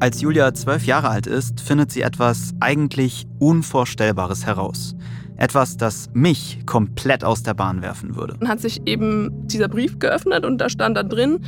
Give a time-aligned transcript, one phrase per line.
[0.00, 4.94] Als Julia zwölf Jahre alt ist, findet sie etwas eigentlich Unvorstellbares heraus.
[5.36, 8.36] Etwas, das mich komplett aus der Bahn werfen würde.
[8.38, 11.40] Dann hat sich eben dieser Brief geöffnet und da stand da drin,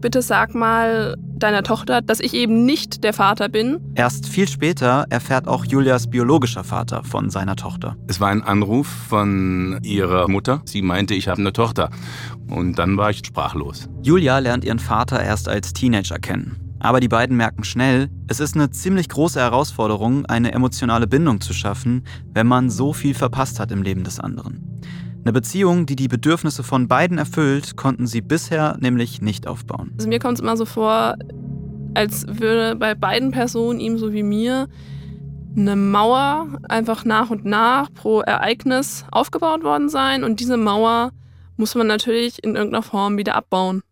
[0.00, 3.80] bitte sag mal deiner Tochter, dass ich eben nicht der Vater bin.
[3.96, 7.96] Erst viel später erfährt auch Julias biologischer Vater von seiner Tochter.
[8.06, 10.62] Es war ein Anruf von ihrer Mutter.
[10.66, 11.90] Sie meinte, ich habe eine Tochter.
[12.48, 13.88] Und dann war ich sprachlos.
[14.04, 16.67] Julia lernt ihren Vater erst als Teenager kennen.
[16.80, 21.52] Aber die beiden merken schnell, es ist eine ziemlich große Herausforderung, eine emotionale Bindung zu
[21.52, 24.80] schaffen, wenn man so viel verpasst hat im Leben des anderen.
[25.24, 29.92] Eine Beziehung, die die Bedürfnisse von beiden erfüllt, konnten sie bisher nämlich nicht aufbauen.
[29.96, 31.16] Also mir kommt es immer so vor,
[31.94, 34.68] als würde bei beiden Personen, ihm so wie mir,
[35.56, 40.22] eine Mauer einfach nach und nach pro Ereignis aufgebaut worden sein.
[40.22, 41.10] Und diese Mauer
[41.56, 43.82] muss man natürlich in irgendeiner Form wieder abbauen.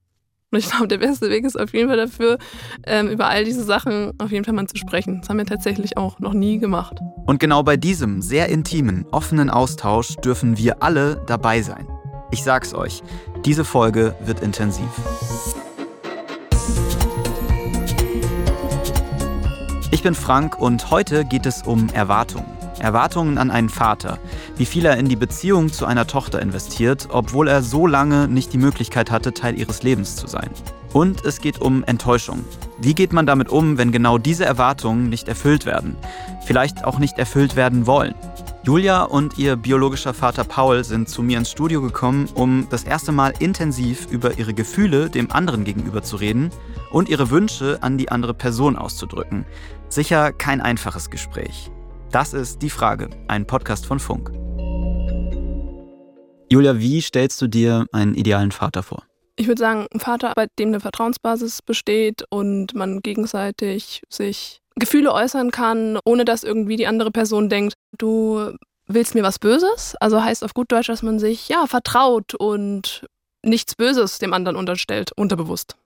[0.56, 2.38] Und ich glaube, der beste Weg ist auf jeden Fall dafür,
[2.86, 5.20] ähm, über all diese Sachen auf jeden Fall mal zu sprechen.
[5.20, 6.98] Das haben wir tatsächlich auch noch nie gemacht.
[7.26, 11.86] Und genau bei diesem sehr intimen, offenen Austausch dürfen wir alle dabei sein.
[12.30, 13.02] Ich sag's euch,
[13.44, 14.88] diese Folge wird intensiv.
[19.90, 22.55] Ich bin Frank und heute geht es um Erwartungen.
[22.80, 24.18] Erwartungen an einen Vater,
[24.56, 28.52] wie viel er in die Beziehung zu einer Tochter investiert, obwohl er so lange nicht
[28.52, 30.50] die Möglichkeit hatte, Teil ihres Lebens zu sein.
[30.92, 32.44] Und es geht um Enttäuschung.
[32.78, 35.96] Wie geht man damit um, wenn genau diese Erwartungen nicht erfüllt werden?
[36.46, 38.14] Vielleicht auch nicht erfüllt werden wollen?
[38.66, 43.12] Julia und ihr biologischer Vater Paul sind zu mir ins Studio gekommen, um das erste
[43.12, 46.50] Mal intensiv über ihre Gefühle dem anderen gegenüber zu reden
[46.90, 49.44] und ihre Wünsche an die andere Person auszudrücken.
[49.88, 51.70] Sicher kein einfaches Gespräch.
[52.12, 54.30] Das ist die Frage, ein Podcast von Funk.
[56.50, 59.04] Julia, wie stellst du dir einen idealen Vater vor?
[59.34, 65.12] Ich würde sagen, ein Vater, bei dem eine Vertrauensbasis besteht und man gegenseitig sich Gefühle
[65.12, 68.52] äußern kann, ohne dass irgendwie die andere Person denkt, du
[68.86, 69.96] willst mir was Böses.
[70.00, 73.04] Also heißt auf gut Deutsch, dass man sich ja vertraut und
[73.42, 75.76] nichts Böses dem anderen unterstellt, unterbewusst.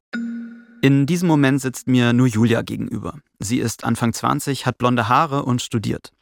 [0.83, 3.19] In diesem Moment sitzt mir nur Julia gegenüber.
[3.39, 6.13] Sie ist Anfang 20, hat blonde Haare und studiert.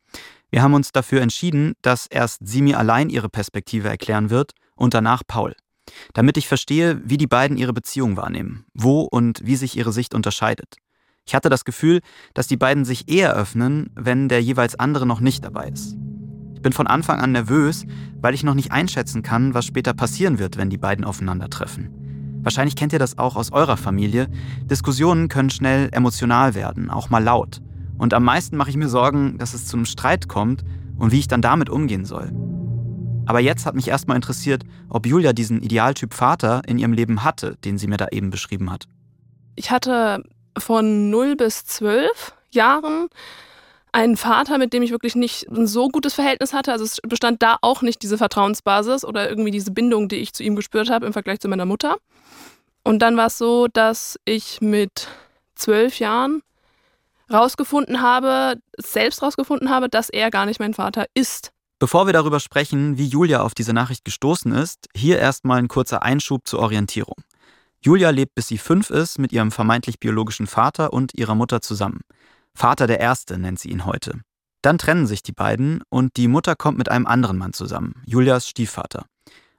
[0.50, 4.94] Wir haben uns dafür entschieden, dass erst sie mir allein ihre Perspektive erklären wird und
[4.94, 5.54] danach Paul.
[6.14, 10.14] Damit ich verstehe, wie die beiden ihre Beziehung wahrnehmen, wo und wie sich ihre Sicht
[10.14, 10.76] unterscheidet.
[11.26, 12.00] Ich hatte das Gefühl,
[12.32, 15.96] dass die beiden sich eher öffnen, wenn der jeweils andere noch nicht dabei ist.
[16.54, 17.84] Ich bin von Anfang an nervös,
[18.20, 22.40] weil ich noch nicht einschätzen kann, was später passieren wird, wenn die beiden aufeinandertreffen.
[22.42, 24.28] Wahrscheinlich kennt ihr das auch aus eurer Familie.
[24.64, 27.60] Diskussionen können schnell emotional werden, auch mal laut.
[27.98, 30.64] Und am meisten mache ich mir Sorgen, dass es zu einem Streit kommt
[30.98, 32.32] und wie ich dann damit umgehen soll.
[33.26, 37.56] Aber jetzt hat mich erstmal interessiert, ob Julia diesen Idealtyp Vater in ihrem Leben hatte,
[37.64, 38.86] den sie mir da eben beschrieben hat.
[39.54, 40.22] Ich hatte
[40.56, 43.08] von 0 bis 12 Jahren
[43.92, 46.72] einen Vater, mit dem ich wirklich nicht ein so gutes Verhältnis hatte.
[46.72, 50.42] Also es bestand da auch nicht diese Vertrauensbasis oder irgendwie diese Bindung, die ich zu
[50.42, 51.96] ihm gespürt habe im Vergleich zu meiner Mutter.
[52.84, 55.08] Und dann war es so, dass ich mit
[55.54, 56.42] zwölf Jahren
[57.32, 61.52] rausgefunden habe, selbst rausgefunden habe, dass er gar nicht mein Vater ist.
[61.78, 66.02] Bevor wir darüber sprechen, wie Julia auf diese Nachricht gestoßen ist, hier erstmal ein kurzer
[66.02, 67.16] Einschub zur Orientierung.
[67.80, 72.00] Julia lebt bis sie fünf ist mit ihrem vermeintlich biologischen Vater und ihrer Mutter zusammen.
[72.54, 74.20] Vater der Erste nennt sie ihn heute.
[74.62, 78.48] Dann trennen sich die beiden und die Mutter kommt mit einem anderen Mann zusammen, Julias
[78.48, 79.06] Stiefvater.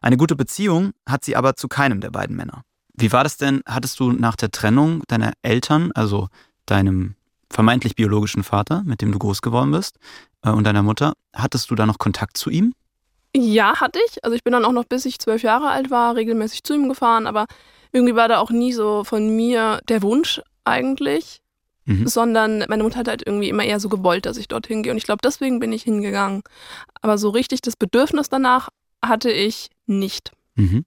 [0.02, 2.64] Eine gute Beziehung hat sie aber zu keinem der beiden Männer.
[2.94, 3.62] Wie war das denn?
[3.66, 6.28] Hattest du nach der Trennung deiner Eltern, also
[6.66, 7.16] deinem
[7.52, 9.98] vermeintlich biologischen Vater, mit dem du groß geworden bist,
[10.44, 12.74] äh, und deiner Mutter, hattest du da noch Kontakt zu ihm?
[13.36, 14.24] Ja, hatte ich.
[14.24, 16.90] Also ich bin dann auch noch, bis ich zwölf Jahre alt war, regelmäßig zu ihm
[16.90, 17.46] gefahren, aber
[17.92, 21.42] irgendwie war da auch nie so von mir der Wunsch eigentlich,
[21.86, 22.08] mhm.
[22.08, 24.92] sondern meine Mutter hat halt irgendwie immer eher so gewollt, dass ich dorthin gehe.
[24.92, 26.42] Und ich glaube, deswegen bin ich hingegangen.
[27.02, 28.70] Aber so richtig das Bedürfnis danach
[29.04, 30.32] hatte ich nicht.
[30.56, 30.86] Mhm.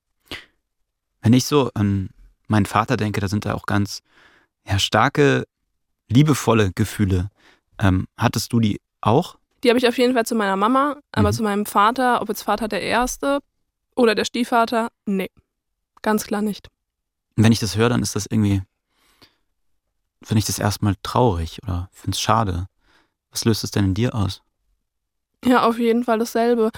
[1.20, 2.10] Wenn ich so an
[2.48, 4.00] meinen Vater denke, da sind da auch ganz
[4.66, 5.44] ja, starke
[6.12, 7.30] liebevolle Gefühle.
[7.78, 9.36] Ähm, hattest du die auch?
[9.62, 11.32] Die habe ich auf jeden Fall zu meiner Mama, aber mhm.
[11.32, 13.40] zu meinem Vater, ob jetzt Vater der Erste
[13.94, 15.30] oder der Stiefvater, nee,
[16.02, 16.68] ganz klar nicht.
[17.36, 18.62] wenn ich das höre, dann ist das irgendwie,
[20.22, 22.66] finde ich das erstmal traurig oder finde es schade.
[23.30, 24.42] Was löst es denn in dir aus?
[25.44, 26.70] Ja, auf jeden Fall dasselbe.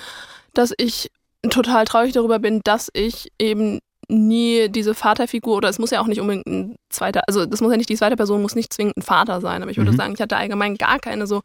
[0.53, 1.11] Dass ich
[1.51, 6.07] total traurig darüber bin, dass ich eben nie diese Vaterfigur oder es muss ja auch
[6.07, 8.97] nicht unbedingt ein zweiter, also das muss ja nicht die zweite Person, muss nicht zwingend
[8.97, 9.97] ein Vater sein, aber ich würde mhm.
[9.97, 11.43] sagen, ich hatte allgemein gar keine so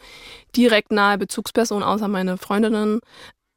[0.56, 3.00] direkt nahe Bezugsperson außer meine Freundinnen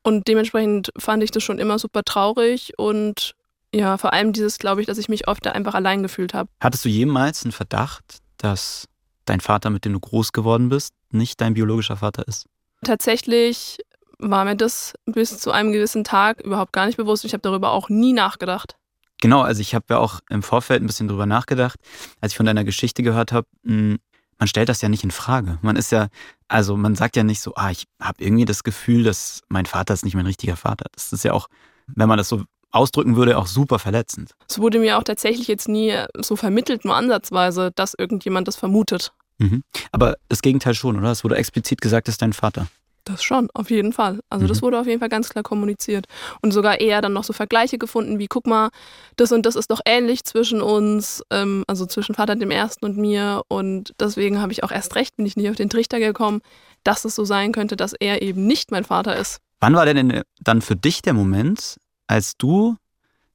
[0.02, 3.34] und dementsprechend fand ich das schon immer super traurig und
[3.74, 6.50] ja, vor allem dieses, glaube ich, dass ich mich oft da einfach allein gefühlt habe.
[6.60, 8.86] Hattest du jemals einen Verdacht, dass
[9.24, 12.46] dein Vater, mit dem du groß geworden bist, nicht dein biologischer Vater ist?
[12.84, 13.78] Tatsächlich
[14.18, 17.24] war mir das bis zu einem gewissen Tag überhaupt gar nicht bewusst.
[17.24, 18.76] Ich habe darüber auch nie nachgedacht.
[19.22, 21.78] Genau, also ich habe ja auch im Vorfeld ein bisschen drüber nachgedacht,
[22.20, 23.46] als ich von deiner Geschichte gehört habe.
[23.64, 24.00] Hm,
[24.36, 25.58] man stellt das ja nicht in Frage.
[25.62, 26.08] Man ist ja,
[26.48, 29.94] also man sagt ja nicht so, ah, ich habe irgendwie das Gefühl, dass mein Vater
[29.94, 30.86] ist nicht mein richtiger Vater.
[30.92, 31.46] Das ist ja auch,
[31.86, 32.42] wenn man das so
[32.72, 34.32] ausdrücken würde, auch super verletzend.
[34.48, 39.12] Es wurde mir auch tatsächlich jetzt nie so vermittelt, nur ansatzweise, dass irgendjemand das vermutet.
[39.38, 39.62] Mhm.
[39.92, 41.12] Aber das Gegenteil schon, oder?
[41.12, 42.66] Es wurde explizit gesagt, das ist dein Vater.
[43.04, 44.20] Das schon, auf jeden Fall.
[44.30, 44.48] Also mhm.
[44.48, 46.06] das wurde auf jeden Fall ganz klar kommuniziert.
[46.40, 48.70] Und sogar eher dann noch so Vergleiche gefunden, wie guck mal,
[49.16, 52.96] das und das ist doch ähnlich zwischen uns, ähm, also zwischen Vater dem Ersten und
[52.96, 53.42] mir.
[53.48, 56.42] Und deswegen habe ich auch erst recht, bin ich nicht auf den Trichter gekommen,
[56.84, 59.38] dass es so sein könnte, dass er eben nicht mein Vater ist.
[59.58, 61.76] Wann war denn dann für dich der Moment,
[62.06, 62.76] als du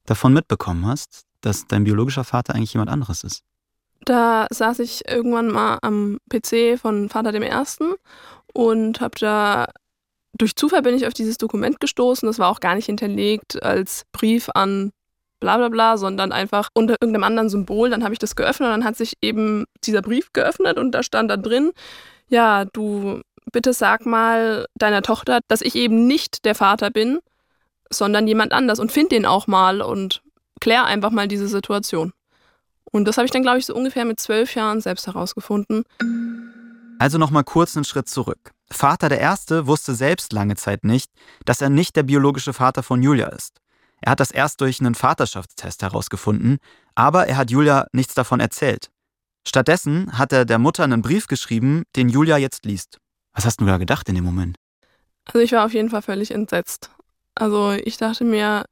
[0.06, 3.42] davon mitbekommen hast, dass dein biologischer Vater eigentlich jemand anderes ist?
[4.04, 7.94] Da saß ich irgendwann mal am PC von Vater dem Ersten
[8.58, 9.66] und habe da
[10.36, 12.26] durch Zufall bin ich auf dieses Dokument gestoßen.
[12.26, 14.90] Das war auch gar nicht hinterlegt als Brief an
[15.38, 17.88] bla bla bla, sondern einfach unter irgendeinem anderen Symbol.
[17.88, 21.04] Dann habe ich das geöffnet und dann hat sich eben dieser Brief geöffnet und da
[21.04, 21.70] stand da drin,
[22.26, 23.20] ja, du
[23.52, 27.20] bitte sag mal deiner Tochter, dass ich eben nicht der Vater bin,
[27.90, 30.20] sondern jemand anders und find den auch mal und
[30.60, 32.12] klär einfach mal diese Situation.
[32.90, 35.84] Und das habe ich dann, glaube ich, so ungefähr mit zwölf Jahren selbst herausgefunden.
[36.98, 38.52] Also nochmal kurz einen Schritt zurück.
[38.70, 41.10] Vater der Erste wusste selbst lange Zeit nicht,
[41.44, 43.60] dass er nicht der biologische Vater von Julia ist.
[44.00, 46.58] Er hat das erst durch einen Vaterschaftstest herausgefunden,
[46.94, 48.90] aber er hat Julia nichts davon erzählt.
[49.46, 52.98] Stattdessen hat er der Mutter einen Brief geschrieben, den Julia jetzt liest.
[53.32, 54.56] Was hast du da gedacht in dem Moment?
[55.24, 56.90] Also ich war auf jeden Fall völlig entsetzt.
[57.34, 58.64] Also ich dachte mir,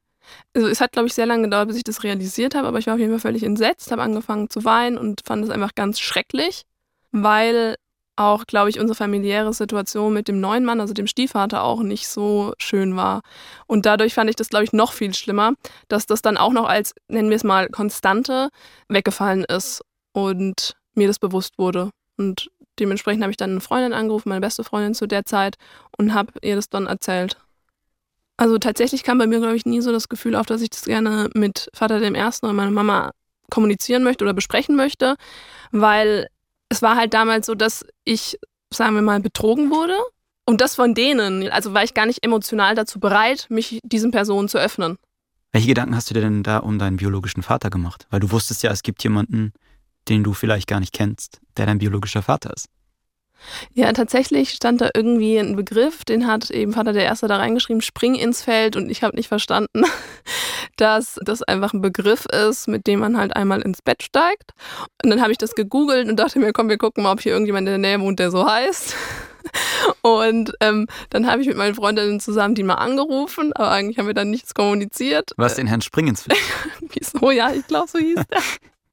[0.54, 2.86] also es hat, glaube ich, sehr lange gedauert, bis ich das realisiert habe, aber ich
[2.86, 6.00] war auf jeden Fall völlig entsetzt, habe angefangen zu weinen und fand es einfach ganz
[6.00, 6.64] schrecklich,
[7.12, 7.76] weil
[8.16, 12.08] auch, glaube ich, unsere familiäre Situation mit dem neuen Mann, also dem Stiefvater, auch nicht
[12.08, 13.20] so schön war.
[13.66, 15.52] Und dadurch fand ich das, glaube ich, noch viel schlimmer,
[15.88, 18.48] dass das dann auch noch als, nennen wir es mal, Konstante
[18.88, 19.82] weggefallen ist
[20.12, 21.90] und mir das bewusst wurde.
[22.16, 25.56] Und dementsprechend habe ich dann eine Freundin angerufen, meine beste Freundin zu der Zeit,
[25.98, 27.36] und habe ihr das dann erzählt.
[28.38, 30.84] Also tatsächlich kam bei mir, glaube ich, nie so das Gefühl auf, dass ich das
[30.84, 33.12] gerne mit Vater dem Ersten oder meiner Mama
[33.50, 35.16] kommunizieren möchte oder besprechen möchte,
[35.70, 36.28] weil
[36.68, 38.38] es war halt damals so, dass ich,
[38.72, 39.96] sagen wir mal, betrogen wurde.
[40.48, 41.48] Und das von denen.
[41.50, 44.96] Also war ich gar nicht emotional dazu bereit, mich diesen Personen zu öffnen.
[45.50, 48.06] Welche Gedanken hast du dir denn da um deinen biologischen Vater gemacht?
[48.10, 49.52] Weil du wusstest ja, es gibt jemanden,
[50.08, 52.68] den du vielleicht gar nicht kennst, der dein biologischer Vater ist.
[53.74, 57.82] Ja, tatsächlich stand da irgendwie ein Begriff, den hat eben Vater der Erste da reingeschrieben,
[57.82, 59.84] spring ins Feld und ich habe nicht verstanden,
[60.76, 64.52] dass das einfach ein Begriff ist, mit dem man halt einmal ins Bett steigt.
[65.02, 67.32] Und dann habe ich das gegoogelt und dachte mir, komm, wir gucken mal, ob hier
[67.32, 68.94] irgendjemand in der Nähe wohnt, der so heißt.
[70.02, 74.06] Und ähm, dann habe ich mit meinen Freundinnen zusammen die mal angerufen, aber eigentlich haben
[74.06, 75.32] wir dann nichts kommuniziert.
[75.36, 76.38] Was den Herrn Springensfeld?
[76.80, 77.30] Wieso?
[77.30, 78.40] Ja, ich glaube, so hieß der.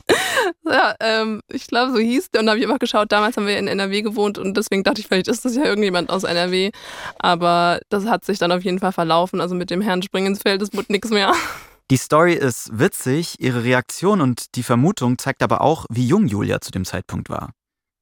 [0.65, 2.41] ja, ähm, ich glaube, so hieß der.
[2.41, 5.01] Und da habe ich einfach geschaut, damals haben wir in NRW gewohnt und deswegen dachte
[5.01, 6.71] ich, vielleicht ist das ja irgendjemand aus NRW.
[7.19, 9.41] Aber das hat sich dann auf jeden Fall verlaufen.
[9.41, 11.33] Also mit dem Herrn Springensfeld, das wurde nichts mehr.
[11.91, 16.61] Die Story ist witzig, ihre Reaktion und die Vermutung zeigt aber auch, wie jung Julia
[16.61, 17.51] zu dem Zeitpunkt war.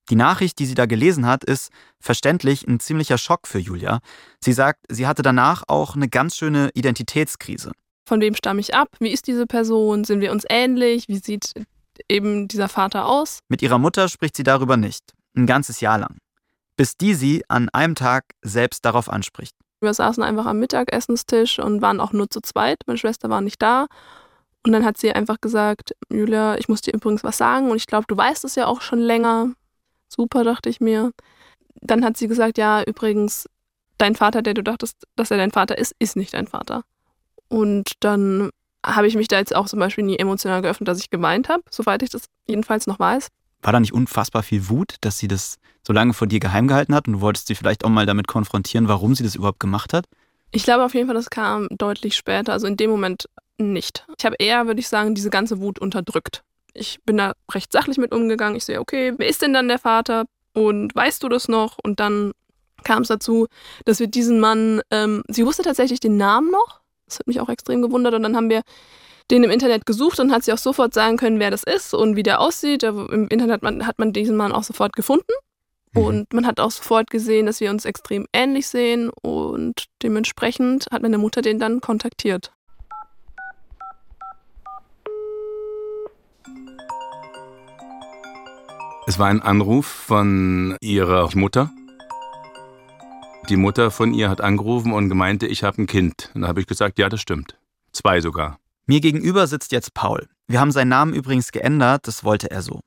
[0.10, 4.00] Die Nachricht, die sie da gelesen hat, ist verständlich ein ziemlicher Schock für Julia.
[4.40, 7.72] Sie sagt, sie hatte danach auch eine ganz schöne Identitätskrise.
[8.08, 8.90] Von wem stamme ich ab?
[9.00, 10.04] Wie ist diese Person?
[10.04, 11.08] Sind wir uns ähnlich?
[11.08, 11.54] Wie sieht
[12.10, 13.40] eben dieser Vater aus.
[13.50, 15.14] Mit ihrer Mutter spricht sie darüber nicht.
[15.36, 16.18] Ein ganzes Jahr lang.
[16.78, 19.56] Bis die sie an einem Tag selbst darauf anspricht.
[19.82, 22.80] Wir saßen einfach am Mittagessenstisch und waren auch nur zu zweit.
[22.86, 23.88] Meine Schwester war nicht da.
[24.64, 27.88] Und dann hat sie einfach gesagt, Julia, ich muss dir übrigens was sagen und ich
[27.88, 29.54] glaube, du weißt es ja auch schon länger.
[30.08, 31.12] Super, dachte ich mir.
[31.82, 33.48] Dann hat sie gesagt, ja, übrigens,
[33.98, 36.84] dein Vater, der du dachtest, dass er dein Vater ist, ist nicht dein Vater.
[37.48, 38.52] Und dann
[38.86, 41.64] habe ich mich da jetzt auch zum Beispiel nie emotional geöffnet, dass ich gemeint habe,
[41.70, 43.28] soweit ich das jedenfalls noch weiß.
[43.62, 46.96] War da nicht unfassbar viel Wut, dass sie das so lange vor dir geheim gehalten
[46.96, 49.94] hat und du wolltest sie vielleicht auch mal damit konfrontieren, warum sie das überhaupt gemacht
[49.94, 50.06] hat?
[50.52, 54.06] Ich glaube auf jeden Fall, das kam deutlich später, also in dem Moment nicht.
[54.18, 56.44] Ich habe eher, würde ich sagen, diese ganze Wut unterdrückt.
[56.74, 58.56] Ich bin da recht sachlich mit umgegangen.
[58.56, 60.26] Ich sehe, okay, wer ist denn dann der Vater?
[60.54, 61.78] Und weißt du das noch?
[61.82, 62.32] Und dann
[62.84, 63.48] kam es dazu,
[63.86, 66.81] dass wir diesen Mann, ähm, sie wusste tatsächlich den Namen noch,
[67.12, 68.14] das hat mich auch extrem gewundert.
[68.14, 68.62] Und dann haben wir
[69.30, 72.16] den im Internet gesucht und hat sie auch sofort sagen können, wer das ist und
[72.16, 72.84] wie der aussieht.
[72.84, 75.32] Im Internet hat man, diesen Mann auch sofort gefunden.
[75.94, 76.02] Mhm.
[76.02, 79.10] Und man hat auch sofort gesehen, dass wir uns extrem ähnlich sehen.
[79.22, 82.52] Und dementsprechend hat meine Mutter den dann kontaktiert.
[89.08, 91.72] Es war ein Anruf von ihrer Mutter.
[93.52, 96.32] Die Mutter von ihr hat angerufen und gemeinte, ich habe ein Kind.
[96.34, 97.58] Und da habe ich gesagt, ja, das stimmt.
[97.92, 98.60] Zwei sogar.
[98.86, 100.30] Mir gegenüber sitzt jetzt Paul.
[100.48, 102.80] Wir haben seinen Namen übrigens geändert, das wollte er so.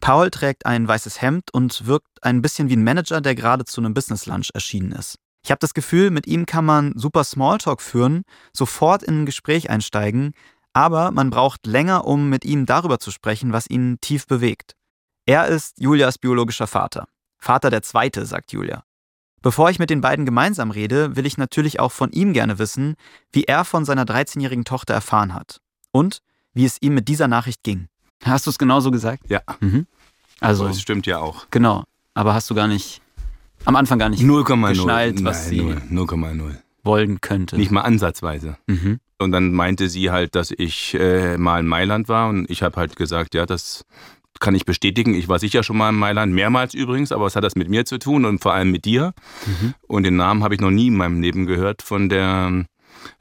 [0.00, 3.82] Paul trägt ein weißes Hemd und wirkt ein bisschen wie ein Manager, der gerade zu
[3.82, 5.16] einem Business Lunch erschienen ist.
[5.44, 8.22] Ich habe das Gefühl, mit ihm kann man super Smalltalk führen,
[8.54, 10.32] sofort in ein Gespräch einsteigen,
[10.72, 14.72] aber man braucht länger, um mit ihm darüber zu sprechen, was ihn tief bewegt.
[15.26, 17.08] Er ist Julias biologischer Vater.
[17.36, 18.84] Vater der Zweite, sagt Julia.
[19.42, 22.96] Bevor ich mit den beiden gemeinsam rede, will ich natürlich auch von ihm gerne wissen,
[23.32, 25.60] wie er von seiner 13-jährigen Tochter erfahren hat.
[25.92, 26.20] Und
[26.54, 27.88] wie es ihm mit dieser Nachricht ging.
[28.24, 29.22] Hast du es genauso gesagt?
[29.28, 29.40] Ja.
[29.60, 29.86] Mhm.
[30.40, 31.46] Also, das stimmt ja auch.
[31.50, 31.84] Genau.
[32.14, 33.00] Aber hast du gar nicht,
[33.64, 34.68] am Anfang gar nicht 0,0.
[34.70, 36.56] geschnallt, was sie 0,0.
[36.82, 37.56] wollen könnte?
[37.56, 38.56] Nicht mal ansatzweise.
[38.66, 38.98] Mhm.
[39.18, 42.76] Und dann meinte sie halt, dass ich äh, mal in Mailand war und ich habe
[42.76, 43.84] halt gesagt, ja, das
[44.40, 45.14] kann ich bestätigen.
[45.14, 47.84] Ich war sicher schon mal in Mailand, mehrmals übrigens, aber was hat das mit mir
[47.84, 49.14] zu tun und vor allem mit dir?
[49.46, 49.74] Mhm.
[49.86, 52.64] Und den Namen habe ich noch nie in meinem Leben gehört von der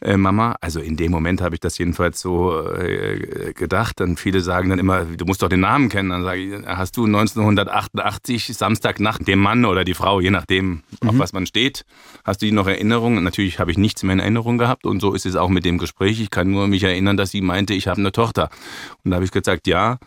[0.01, 0.55] äh, Mama.
[0.61, 4.01] Also in dem Moment habe ich das jedenfalls so äh, gedacht.
[4.01, 6.09] Und viele sagen dann immer, du musst doch den Namen kennen.
[6.09, 11.09] Dann sage ich, hast du 1988 Samstagnacht dem Mann oder die Frau, je nachdem, Mhm.
[11.09, 11.85] auf was man steht,
[12.23, 13.17] hast du die noch Erinnerung?
[13.17, 14.85] Und natürlich habe ich nichts mehr in Erinnerung gehabt.
[14.85, 16.19] Und so ist es auch mit dem Gespräch.
[16.21, 18.49] Ich kann nur mich erinnern, dass sie meinte, ich habe eine Tochter.
[19.03, 19.97] Und da habe ich gesagt, ja,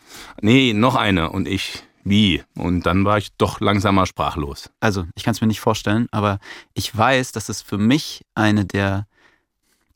[0.40, 1.30] nee, noch eine.
[1.30, 2.42] Und ich, wie?
[2.56, 4.70] Und dann war ich doch langsamer sprachlos.
[4.80, 6.38] Also, ich kann es mir nicht vorstellen, aber
[6.74, 9.06] ich weiß, dass es für mich eine der,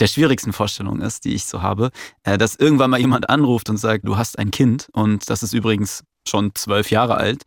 [0.01, 1.91] der schwierigsten Vorstellungen ist, die ich so habe,
[2.25, 5.53] äh, dass irgendwann mal jemand anruft und sagt, du hast ein Kind und das ist
[5.53, 7.43] übrigens schon zwölf Jahre alt.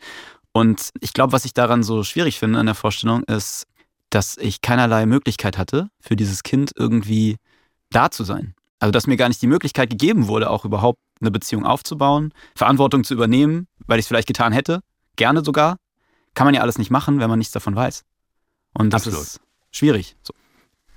[0.53, 3.65] Und ich glaube, was ich daran so schwierig finde an der Vorstellung, ist,
[4.09, 7.37] dass ich keinerlei Möglichkeit hatte, für dieses Kind irgendwie
[7.89, 8.55] da zu sein.
[8.79, 13.03] Also, dass mir gar nicht die Möglichkeit gegeben wurde, auch überhaupt eine Beziehung aufzubauen, Verantwortung
[13.03, 14.81] zu übernehmen, weil ich es vielleicht getan hätte,
[15.15, 15.77] gerne sogar.
[16.35, 18.03] Kann man ja alles nicht machen, wenn man nichts davon weiß.
[18.73, 19.25] Und das Absolut.
[19.25, 20.15] ist schwierig.
[20.21, 20.33] So.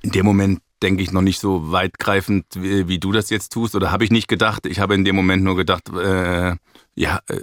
[0.03, 3.75] In dem Moment denke ich noch nicht so weitgreifend, wie, wie du das jetzt tust.
[3.75, 4.67] Oder habe ich nicht gedacht.
[4.67, 6.57] Ich habe in dem Moment nur gedacht, äh,
[6.95, 7.41] ja, äh,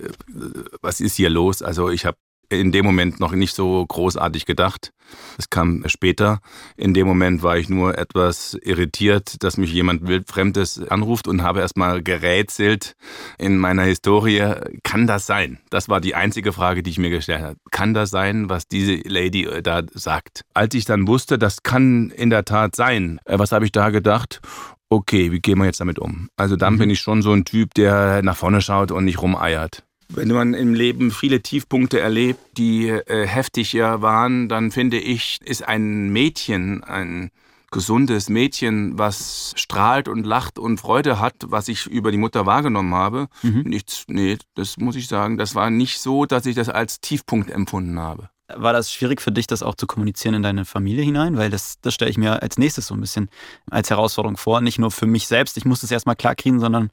[0.82, 1.62] was ist hier los?
[1.62, 2.18] Also ich habe
[2.50, 4.92] in dem Moment noch nicht so großartig gedacht.
[5.38, 6.40] Es kam später.
[6.76, 11.62] In dem Moment war ich nur etwas irritiert, dass mich jemand wildfremdes anruft und habe
[11.62, 12.96] erstmal gerätselt
[13.38, 14.54] in meiner Historie.
[14.84, 15.60] Kann das sein?
[15.70, 17.56] Das war die einzige Frage, die ich mir gestellt habe.
[17.72, 20.42] Kann das sein, was diese Lady äh, da sagt?
[20.54, 23.90] Als ich dann wusste, das kann in der Tat sein, äh, was habe ich da
[23.90, 24.42] gedacht?
[24.90, 26.30] Okay, wie gehen wir jetzt damit um?
[26.38, 26.78] Also dann Mhm.
[26.80, 29.84] bin ich schon so ein Typ, der nach vorne schaut und nicht rumeiert.
[30.10, 35.68] Wenn man im Leben viele Tiefpunkte erlebt, die äh, heftiger waren, dann finde ich, ist
[35.68, 37.30] ein Mädchen, ein
[37.72, 42.94] gesundes Mädchen, was strahlt und lacht und Freude hat, was ich über die Mutter wahrgenommen
[42.94, 43.28] habe.
[43.44, 43.64] Mhm.
[43.66, 47.52] Nichts, nee, das muss ich sagen, das war nicht so, dass ich das als Tiefpunkt
[47.52, 48.30] empfunden habe.
[48.56, 51.36] War das schwierig für dich, das auch zu kommunizieren in deine Familie hinein?
[51.36, 53.30] Weil das, das stelle ich mir als nächstes so ein bisschen
[53.70, 54.62] als Herausforderung vor.
[54.62, 56.90] Nicht nur für mich selbst, ich muss das erstmal klar kriegen, sondern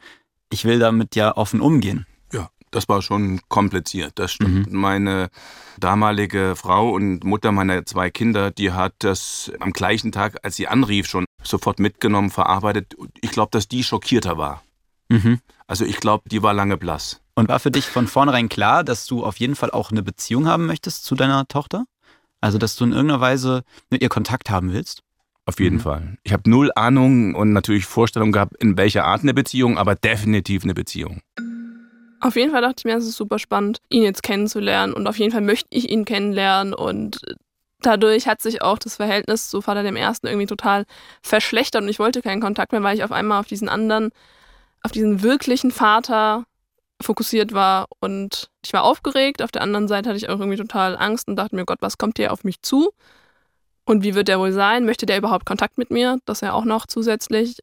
[0.51, 2.07] ich will damit ja offen umgehen.
[2.75, 4.73] Das war schon kompliziert, das stimmt.
[4.73, 5.29] Meine
[5.79, 10.67] damalige Frau und Mutter meiner zwei Kinder, die hat das am gleichen Tag, als sie
[10.67, 12.97] anrief, schon sofort mitgenommen, verarbeitet.
[13.21, 14.63] Ich glaube, dass die schockierter war.
[15.09, 15.39] Mhm.
[15.69, 17.21] Also ich glaube, die war lange blass.
[17.37, 20.47] Und war für dich von vornherein klar, dass du auf jeden Fall auch eine Beziehung
[20.49, 21.85] haben möchtest zu deiner Tochter?
[22.41, 25.03] Also, dass du in irgendeiner Weise mit ihr Kontakt haben willst?
[25.47, 25.81] Auf jeden Mhm.
[25.81, 26.19] Fall.
[26.25, 30.65] Ich habe null Ahnung und natürlich Vorstellung gehabt, in welcher Art eine Beziehung, aber definitiv
[30.65, 31.21] eine Beziehung.
[32.25, 35.19] Auf jeden Fall dachte ich mir, es ist super spannend, ihn jetzt kennenzulernen und auf
[35.19, 37.21] jeden Fall möchte ich ihn kennenlernen und
[37.83, 40.87] dadurch hat sich auch das Verhältnis zu Vater dem Ersten irgendwie total
[41.21, 44.09] verschlechtert und ich wollte keinen Kontakt mehr, weil ich auf einmal auf diesen anderen,
[44.81, 46.47] auf diesen wirklichen Vater
[46.99, 49.43] fokussiert war und ich war aufgeregt.
[49.43, 51.99] Auf der anderen Seite hatte ich auch irgendwie total Angst und dachte mir, Gott, was
[51.99, 52.91] kommt hier auf mich zu?
[53.85, 54.87] Und wie wird der wohl sein?
[54.87, 56.19] Möchte der überhaupt Kontakt mit mir?
[56.25, 57.59] Das ja auch noch zusätzlich.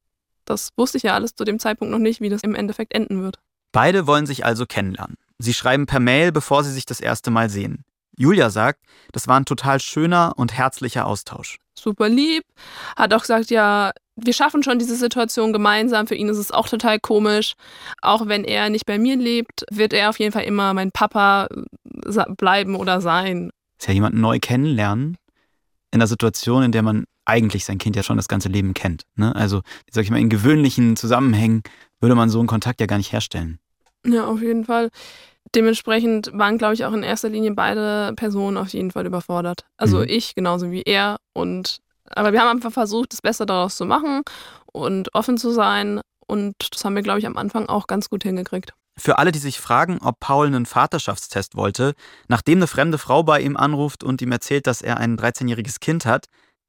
[0.45, 3.23] Das wusste ich ja alles zu dem Zeitpunkt noch nicht, wie das im Endeffekt enden
[3.23, 3.39] wird.
[3.71, 5.15] Beide wollen sich also kennenlernen.
[5.39, 7.83] Sie schreiben per Mail, bevor sie sich das erste Mal sehen.
[8.17, 8.81] Julia sagt,
[9.13, 11.57] das war ein total schöner und herzlicher Austausch.
[11.73, 12.43] super lieb.
[12.95, 16.05] Hat auch gesagt, ja, wir schaffen schon diese Situation gemeinsam.
[16.05, 17.53] Für ihn ist es auch total komisch.
[18.01, 21.47] Auch wenn er nicht bei mir lebt, wird er auf jeden Fall immer mein Papa
[22.05, 23.49] sa- bleiben oder sein.
[23.79, 25.17] Ist ja jemanden neu kennenlernen
[25.91, 29.03] in einer Situation, in der man eigentlich sein Kind ja schon das ganze Leben kennt.
[29.15, 29.35] Ne?
[29.35, 29.61] Also,
[29.91, 31.61] sag ich mal, in gewöhnlichen Zusammenhängen
[31.99, 33.59] würde man so einen Kontakt ja gar nicht herstellen.
[34.05, 34.89] Ja, auf jeden Fall.
[35.55, 39.65] Dementsprechend waren, glaube ich, auch in erster Linie beide Personen auf jeden Fall überfordert.
[39.77, 40.05] Also Mhm.
[40.07, 41.17] ich genauso wie er.
[41.33, 41.79] Und
[42.13, 44.21] aber wir haben einfach versucht, das Beste daraus zu machen
[44.71, 46.01] und offen zu sein.
[46.27, 48.73] Und das haben wir, glaube ich, am Anfang auch ganz gut hingekriegt.
[48.97, 51.93] Für alle, die sich fragen, ob Paul einen Vaterschaftstest wollte,
[52.27, 56.05] nachdem eine fremde Frau bei ihm anruft und ihm erzählt, dass er ein 13-jähriges Kind
[56.05, 56.25] hat,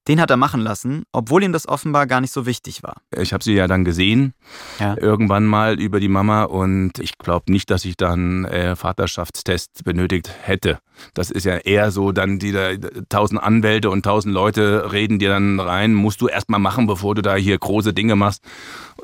[0.08, 2.96] den hat er machen lassen, obwohl ihm das offenbar gar nicht so wichtig war.
[3.16, 4.34] Ich habe sie ja dann gesehen,
[4.80, 4.96] Ja.
[4.98, 10.30] irgendwann mal über die Mama und ich glaube nicht, dass ich dann äh, Vaterschaftstest benötigt
[10.42, 10.78] hätte.
[11.14, 12.70] Das ist ja eher so, dann die da
[13.08, 17.14] tausend Anwälte und tausend Leute reden dir dann rein, musst du erst mal machen, bevor
[17.14, 18.42] du da hier große Dinge machst.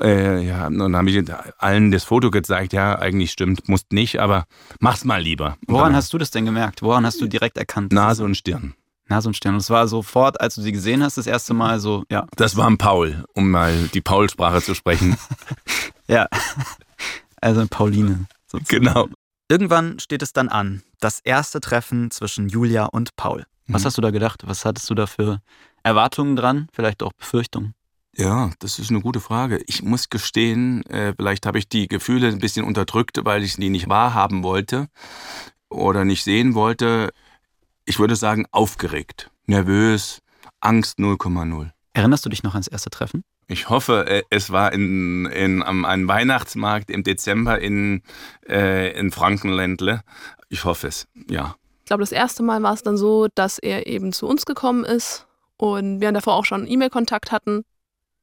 [0.01, 1.23] Äh, ja, und dann habe ich
[1.57, 4.45] allen das Foto gezeigt, ja, eigentlich stimmt, musst nicht, aber
[4.79, 5.57] mach's mal lieber.
[5.67, 6.81] Woran dann hast du das denn gemerkt?
[6.81, 7.91] Woran hast du direkt erkannt?
[7.91, 8.73] Nase und Stirn.
[9.09, 12.25] Nase und es war sofort, als du sie gesehen hast, das erste Mal so, ja.
[12.35, 15.17] Das war ein Paul, um mal die Paul-Sprache zu sprechen.
[16.07, 16.27] Ja.
[17.39, 18.25] Also Pauline.
[18.47, 18.83] sozusagen.
[18.85, 19.09] genau.
[19.47, 20.81] Irgendwann steht es dann an.
[20.99, 23.45] Das erste Treffen zwischen Julia und Paul.
[23.67, 23.85] Was Mhm.
[23.85, 24.41] hast du da gedacht?
[24.47, 25.39] Was hattest du da für
[25.83, 26.67] Erwartungen dran?
[26.73, 27.75] Vielleicht auch Befürchtungen?
[28.17, 29.61] Ja, das ist eine gute Frage.
[29.67, 33.69] Ich muss gestehen, äh, vielleicht habe ich die Gefühle ein bisschen unterdrückt, weil ich die
[33.69, 34.87] nicht wahrhaben wollte
[35.69, 37.11] oder nicht sehen wollte.
[37.89, 40.19] Ich würde sagen, aufgeregt, nervös,
[40.59, 41.71] Angst 0,0.
[41.93, 43.23] Erinnerst du dich noch ans erste Treffen?
[43.47, 48.03] Ich hoffe, äh, es war in, in, am einem Weihnachtsmarkt im Dezember in,
[48.47, 50.01] äh, in Frankenländle.
[50.49, 51.55] Ich hoffe es, ja.
[51.79, 54.83] Ich glaube, das erste Mal war es dann so, dass er eben zu uns gekommen
[54.83, 55.25] ist
[55.57, 57.63] und wir davor auch schon E-Mail-Kontakt hatten.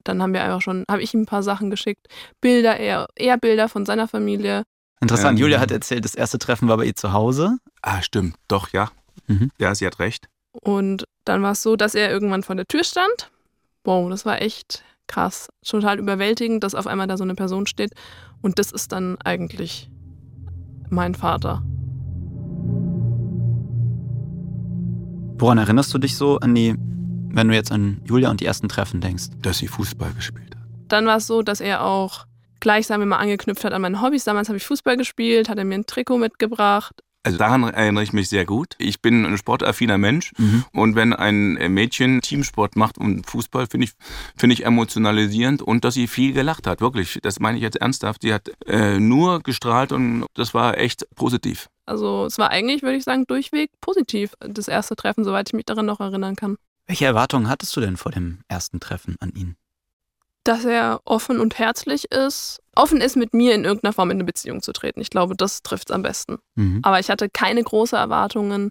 [0.04, 2.06] Dann haben wir einfach schon, habe ich ihm ein paar Sachen geschickt,
[2.40, 4.62] Bilder, eher, eher Bilder von seiner Familie.
[5.00, 5.40] Interessant.
[5.40, 5.42] Ähm.
[5.42, 7.58] Julia hat erzählt, das erste Treffen war bei ihr zu Hause.
[7.82, 8.92] Ah, stimmt, doch, ja.
[9.26, 9.50] Mhm.
[9.58, 10.28] Ja, sie hat recht.
[10.52, 13.30] Und dann war es so, dass er irgendwann vor der Tür stand.
[13.84, 15.48] Wow, das war echt krass.
[15.64, 17.92] Total überwältigend, dass auf einmal da so eine Person steht.
[18.42, 19.90] Und das ist dann eigentlich
[20.88, 21.62] mein Vater.
[25.38, 28.68] Woran erinnerst du dich so an die, wenn du jetzt an Julia und die ersten
[28.68, 29.26] Treffen denkst?
[29.42, 30.62] Dass sie Fußball gespielt hat.
[30.88, 32.26] Dann war es so, dass er auch
[32.60, 34.24] gleich, sagen wir mal, angeknüpft hat an meine Hobbys.
[34.24, 37.02] Damals habe ich Fußball gespielt, hat er mir ein Trikot mitgebracht.
[37.26, 38.74] Also daran erinnere ich mich sehr gut.
[38.78, 40.64] Ich bin ein sportaffiner Mensch Mhm.
[40.72, 43.92] und wenn ein Mädchen Teamsport macht und Fußball, finde ich,
[44.36, 47.18] finde ich emotionalisierend und dass sie viel gelacht hat, wirklich.
[47.22, 48.22] Das meine ich jetzt ernsthaft.
[48.22, 51.68] Sie hat äh, nur gestrahlt und das war echt positiv.
[51.84, 55.66] Also es war eigentlich, würde ich sagen, durchweg positiv, das erste Treffen, soweit ich mich
[55.66, 56.56] daran noch erinnern kann.
[56.86, 59.56] Welche Erwartungen hattest du denn vor dem ersten Treffen an ihn?
[60.46, 64.24] Dass er offen und herzlich ist, offen ist, mit mir in irgendeiner Form in eine
[64.24, 65.00] Beziehung zu treten.
[65.00, 66.38] Ich glaube, das trifft es am besten.
[66.54, 66.80] Mhm.
[66.82, 68.70] Aber ich hatte keine großen Erwartungen,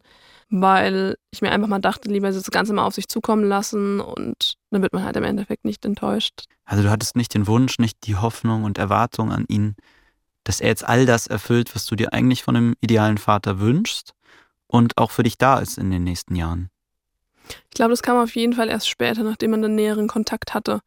[0.50, 4.56] weil ich mir einfach mal dachte, lieber das Ganze mal auf sich zukommen lassen und
[4.72, 6.46] dann wird man halt im Endeffekt nicht enttäuscht.
[6.64, 9.76] Also du hattest nicht den Wunsch, nicht die Hoffnung und Erwartung an ihn,
[10.46, 14.14] dass er jetzt all das erfüllt, was du dir eigentlich von einem idealen Vater wünschst
[14.68, 16.70] und auch für dich da ist in den nächsten Jahren.
[17.70, 20.80] Ich glaube, das kam auf jeden Fall erst später, nachdem man dann näheren Kontakt hatte.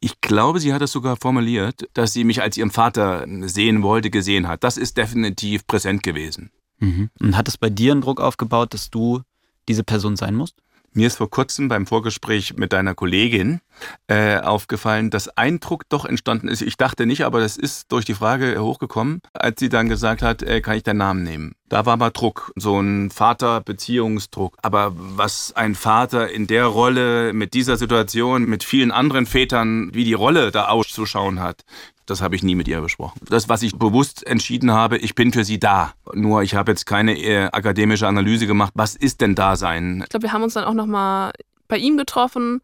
[0.00, 4.10] Ich glaube, sie hat es sogar formuliert, dass sie mich als ihren Vater sehen wollte,
[4.10, 4.64] gesehen hat.
[4.64, 6.50] Das ist definitiv präsent gewesen.
[6.78, 7.10] Mhm.
[7.20, 9.22] Und hat es bei dir einen Druck aufgebaut, dass du
[9.68, 10.56] diese Person sein musst?
[10.92, 13.60] Mir ist vor kurzem beim Vorgespräch mit deiner Kollegin
[14.08, 16.62] äh, aufgefallen, dass Eindruck doch entstanden ist.
[16.62, 20.42] Ich dachte nicht, aber das ist durch die Frage hochgekommen, als sie dann gesagt hat,
[20.42, 21.54] äh, kann ich deinen Namen nehmen.
[21.68, 24.56] Da war mal Druck, so ein Vater-Beziehungsdruck.
[24.62, 30.04] Aber was ein Vater in der Rolle mit dieser Situation, mit vielen anderen Vätern, wie
[30.04, 31.64] die Rolle da auszuschauen hat,
[32.08, 33.20] das habe ich nie mit ihr besprochen.
[33.28, 35.92] Das, was ich bewusst entschieden habe, ich bin für sie da.
[36.14, 38.72] Nur ich habe jetzt keine äh, akademische Analyse gemacht.
[38.74, 40.00] Was ist denn Dasein?
[40.02, 41.32] Ich glaube, wir haben uns dann auch nochmal
[41.68, 42.62] bei ihm getroffen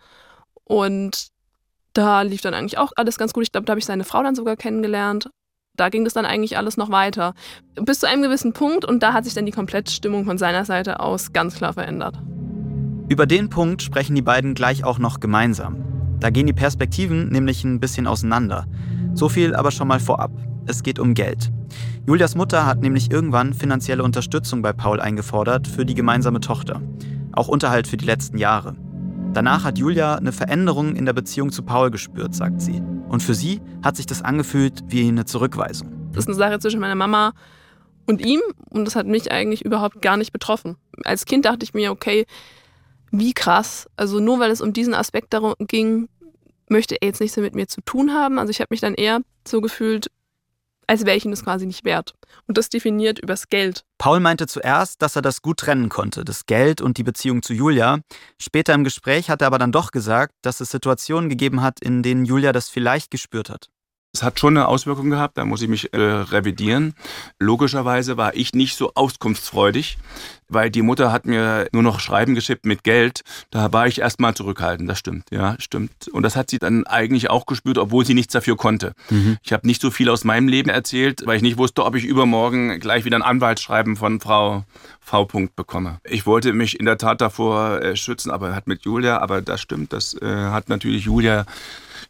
[0.64, 1.28] und
[1.92, 3.42] da lief dann eigentlich auch alles ganz gut.
[3.42, 5.28] Ich glaube, da habe ich seine Frau dann sogar kennengelernt.
[5.76, 7.34] Da ging das dann eigentlich alles noch weiter.
[7.74, 10.64] Bis zu einem gewissen Punkt und da hat sich dann die komplette Stimmung von seiner
[10.64, 12.16] Seite aus ganz klar verändert.
[13.08, 15.84] Über den Punkt sprechen die beiden gleich auch noch gemeinsam.
[16.20, 18.66] Da gehen die Perspektiven nämlich ein bisschen auseinander.
[19.14, 20.32] So viel aber schon mal vorab.
[20.66, 21.52] Es geht um Geld.
[22.06, 26.82] Julias Mutter hat nämlich irgendwann finanzielle Unterstützung bei Paul eingefordert für die gemeinsame Tochter.
[27.32, 28.74] Auch Unterhalt für die letzten Jahre.
[29.32, 32.82] Danach hat Julia eine Veränderung in der Beziehung zu Paul gespürt, sagt sie.
[33.08, 35.92] Und für sie hat sich das angefühlt wie eine Zurückweisung.
[36.12, 37.32] Das ist eine Sache zwischen meiner Mama
[38.06, 40.76] und ihm und das hat mich eigentlich überhaupt gar nicht betroffen.
[41.04, 42.26] Als Kind dachte ich mir, okay,
[43.10, 43.88] wie krass.
[43.96, 46.08] Also nur weil es um diesen Aspekt darum ging,
[46.68, 48.38] möchte er jetzt nichts mehr mit mir zu tun haben.
[48.38, 50.10] Also ich habe mich dann eher so gefühlt,
[50.86, 52.14] als wäre ich ihm das quasi nicht wert.
[52.46, 53.84] Und das definiert übers Geld.
[53.98, 57.54] Paul meinte zuerst, dass er das gut trennen konnte, das Geld und die Beziehung zu
[57.54, 58.00] Julia.
[58.38, 62.02] Später im Gespräch hat er aber dann doch gesagt, dass es Situationen gegeben hat, in
[62.02, 63.70] denen Julia das vielleicht gespürt hat.
[64.14, 66.94] Es hat schon eine Auswirkung gehabt, da muss ich mich äh, revidieren.
[67.40, 69.98] Logischerweise war ich nicht so auskunftsfreudig,
[70.48, 73.22] weil die Mutter hat mir nur noch Schreiben geschickt mit Geld.
[73.50, 76.06] Da war ich erstmal zurückhaltend, das stimmt, ja, stimmt.
[76.12, 78.94] Und das hat sie dann eigentlich auch gespürt, obwohl sie nichts dafür konnte.
[79.10, 79.36] Mhm.
[79.42, 82.04] Ich habe nicht so viel aus meinem Leben erzählt, weil ich nicht wusste, ob ich
[82.04, 84.64] übermorgen gleich wieder ein Anwaltsschreiben von Frau
[85.00, 85.28] V.
[85.56, 85.98] bekomme.
[86.04, 89.60] Ich wollte mich in der Tat davor äh, schützen, aber hat mit Julia, aber das
[89.60, 91.46] stimmt, das äh, hat natürlich Julia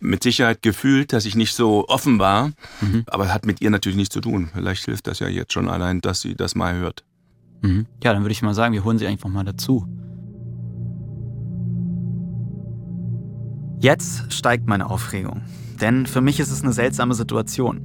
[0.01, 3.05] mit Sicherheit gefühlt, dass ich nicht so offen war, mhm.
[3.07, 4.51] aber hat mit ihr natürlich nichts zu tun.
[4.53, 7.05] Vielleicht hilft das ja jetzt schon allein, dass sie das mal hört.
[7.63, 7.87] Mhm.
[8.03, 9.87] Ja, dann würde ich mal sagen, wir holen sie einfach mal dazu.
[13.81, 15.43] Jetzt steigt meine Aufregung,
[15.81, 17.81] denn für mich ist es eine seltsame Situation.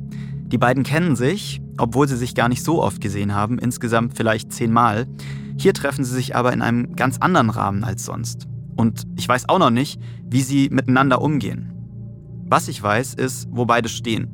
[0.47, 4.51] Die beiden kennen sich, obwohl sie sich gar nicht so oft gesehen haben, insgesamt vielleicht
[4.51, 5.07] zehnmal.
[5.59, 8.47] Hier treffen sie sich aber in einem ganz anderen Rahmen als sonst.
[8.75, 11.78] Und ich weiß auch noch nicht, wie sie miteinander umgehen.
[12.49, 14.27] Was ich weiß, ist, wo beide stehen.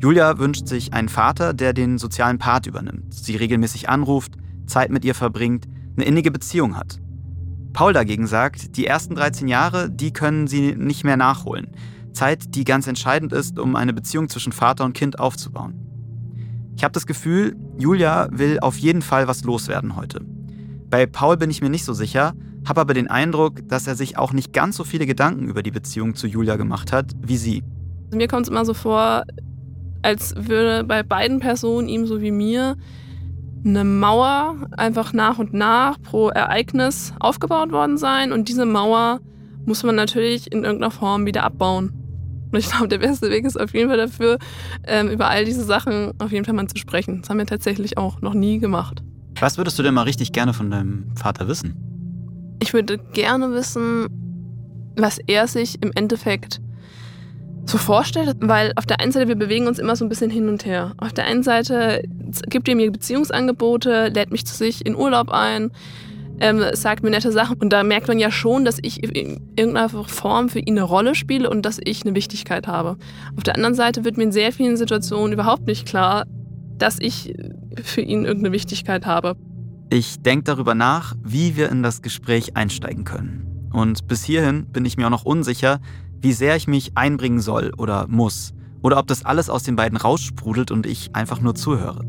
[0.00, 4.32] Julia wünscht sich einen Vater, der den sozialen Part übernimmt, sie regelmäßig anruft,
[4.66, 6.98] Zeit mit ihr verbringt, eine innige Beziehung hat.
[7.72, 11.68] Paul dagegen sagt, die ersten 13 Jahre, die können sie nicht mehr nachholen.
[12.12, 15.74] Zeit, die ganz entscheidend ist, um eine Beziehung zwischen Vater und Kind aufzubauen.
[16.76, 20.24] Ich habe das Gefühl, Julia will auf jeden Fall was loswerden heute.
[20.90, 22.34] Bei Paul bin ich mir nicht so sicher,
[22.68, 25.70] habe aber den Eindruck, dass er sich auch nicht ganz so viele Gedanken über die
[25.70, 27.62] Beziehung zu Julia gemacht hat wie sie.
[28.12, 29.24] Mir kommt es immer so vor,
[30.02, 32.76] als würde bei beiden Personen, ihm so wie mir,
[33.64, 38.32] eine Mauer einfach nach und nach pro Ereignis aufgebaut worden sein.
[38.32, 39.20] Und diese Mauer
[39.66, 41.92] muss man natürlich in irgendeiner Form wieder abbauen.
[42.50, 44.38] Und ich glaube, der beste Weg ist auf jeden Fall dafür,
[44.86, 47.20] ähm, über all diese Sachen auf jeden Fall mal zu sprechen.
[47.20, 49.02] Das haben wir tatsächlich auch noch nie gemacht.
[49.40, 51.97] Was würdest du denn mal richtig gerne von deinem Vater wissen?
[52.60, 54.08] Ich würde gerne wissen,
[54.96, 56.60] was er sich im Endeffekt
[57.66, 60.48] so vorstellt, weil auf der einen Seite, wir bewegen uns immer so ein bisschen hin
[60.48, 60.94] und her.
[60.96, 62.02] Auf der einen Seite
[62.48, 65.70] gibt er mir Beziehungsangebote, lädt mich zu sich in Urlaub ein,
[66.40, 69.88] ähm, sagt mir nette Sachen und da merkt man ja schon, dass ich in irgendeiner
[69.88, 72.96] Form für ihn eine Rolle spiele und dass ich eine Wichtigkeit habe.
[73.36, 76.26] Auf der anderen Seite wird mir in sehr vielen Situationen überhaupt nicht klar,
[76.78, 77.34] dass ich
[77.82, 79.36] für ihn irgendeine Wichtigkeit habe.
[79.90, 83.70] Ich denke darüber nach, wie wir in das Gespräch einsteigen können.
[83.72, 85.80] Und bis hierhin bin ich mir auch noch unsicher,
[86.20, 88.52] wie sehr ich mich einbringen soll oder muss.
[88.82, 92.04] Oder ob das alles aus den beiden raussprudelt und ich einfach nur zuhöre.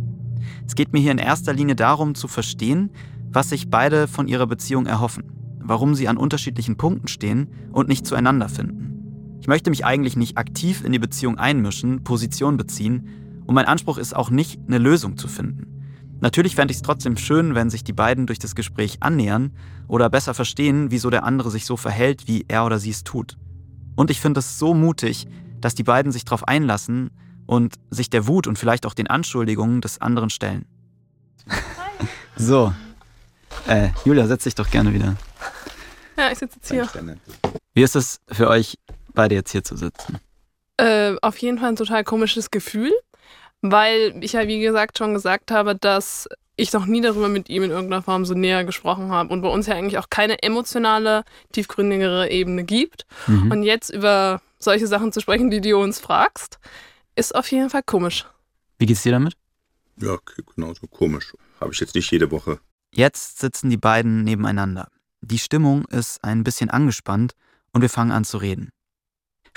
[0.67, 2.91] Es geht mir hier in erster Linie darum zu verstehen,
[3.31, 5.23] was sich beide von ihrer Beziehung erhoffen,
[5.61, 9.37] warum sie an unterschiedlichen Punkten stehen und nicht zueinander finden.
[9.39, 13.07] Ich möchte mich eigentlich nicht aktiv in die Beziehung einmischen, Position beziehen
[13.45, 15.78] und mein Anspruch ist auch nicht, eine Lösung zu finden.
[16.21, 19.55] Natürlich fände ich es trotzdem schön, wenn sich die beiden durch das Gespräch annähern
[19.87, 23.37] oder besser verstehen, wieso der andere sich so verhält, wie er oder sie es tut.
[23.95, 25.27] Und ich finde es so mutig,
[25.61, 27.11] dass die beiden sich darauf einlassen
[27.45, 30.65] und sich der Wut und vielleicht auch den Anschuldigungen des anderen stellen.
[32.35, 32.73] so.
[33.67, 35.15] Äh, Julia, setz dich doch gerne wieder.
[36.17, 37.17] Ja, ich sitze jetzt hier.
[37.73, 38.77] Wie ist es für euch,
[39.13, 40.19] beide jetzt hier zu sitzen?
[40.77, 42.91] Äh, auf jeden Fall ein total komisches Gefühl
[43.61, 47.63] weil ich ja, wie gesagt, schon gesagt habe, dass ich noch nie darüber mit ihm
[47.63, 51.23] in irgendeiner Form so näher gesprochen habe und bei uns ja eigentlich auch keine emotionale,
[51.51, 53.05] tiefgründigere Ebene gibt.
[53.27, 53.51] Mhm.
[53.51, 56.59] Und jetzt über solche Sachen zu sprechen, die du uns fragst,
[57.15, 58.25] ist auf jeden Fall komisch.
[58.77, 59.35] Wie geht's dir damit?
[59.97, 60.17] Ja,
[60.55, 61.33] genauso komisch.
[61.59, 62.59] Habe ich jetzt nicht jede Woche.
[62.93, 64.89] Jetzt sitzen die beiden nebeneinander.
[65.21, 67.33] Die Stimmung ist ein bisschen angespannt
[67.71, 68.69] und wir fangen an zu reden.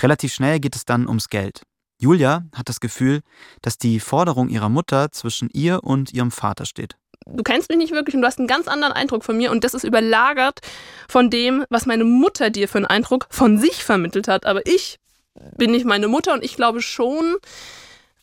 [0.01, 1.62] Relativ schnell geht es dann ums Geld.
[2.03, 3.21] Julia hat das Gefühl,
[3.62, 6.97] dass die Forderung ihrer Mutter zwischen ihr und ihrem Vater steht.
[7.27, 9.62] Du kennst mich nicht wirklich und du hast einen ganz anderen Eindruck von mir und
[9.62, 10.59] das ist überlagert
[11.09, 14.47] von dem, was meine Mutter dir für einen Eindruck von sich vermittelt hat.
[14.47, 14.99] Aber ich
[15.57, 17.37] bin nicht meine Mutter und ich glaube schon,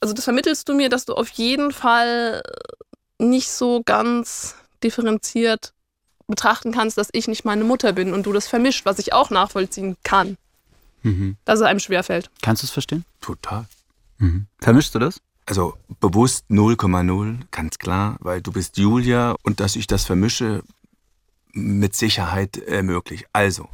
[0.01, 2.43] also das vermittelst du mir, dass du auf jeden Fall
[3.17, 5.71] nicht so ganz differenziert
[6.27, 9.29] betrachten kannst, dass ich nicht meine Mutter bin und du das vermischt, was ich auch
[9.29, 10.37] nachvollziehen kann
[11.03, 11.37] mhm.
[11.45, 12.29] dass es einem schwerfällt.
[12.41, 13.05] Kannst du es verstehen?
[13.21, 13.65] Total.
[14.17, 14.47] Mhm.
[14.59, 15.21] Vermischst du das?
[15.45, 20.61] Also bewusst 0,0, ganz klar, weil du bist Julia und dass ich das vermische,
[21.53, 23.25] mit Sicherheit äh, möglich.
[23.33, 23.67] Also,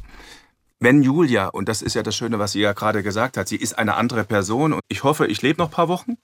[0.80, 3.56] wenn Julia, und das ist ja das Schöne, was sie ja gerade gesagt hat, sie
[3.56, 6.16] ist eine andere Person und ich hoffe, ich lebe noch ein paar Wochen,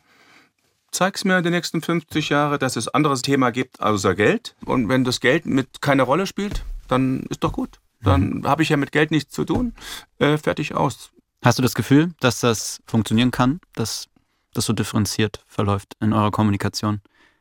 [0.90, 4.56] zeig's mir in den nächsten 50 Jahren, dass es anderes Thema gibt außer Geld.
[4.64, 8.46] Und wenn das Geld mit keine Rolle spielt, dann ist doch gut dann mhm.
[8.46, 9.74] habe ich ja mit Geld nichts zu tun.
[10.18, 11.10] Äh, fertig aus.
[11.44, 14.08] Hast du das Gefühl, dass das funktionieren kann, dass
[14.54, 17.00] das so differenziert verläuft in eurer Kommunikation?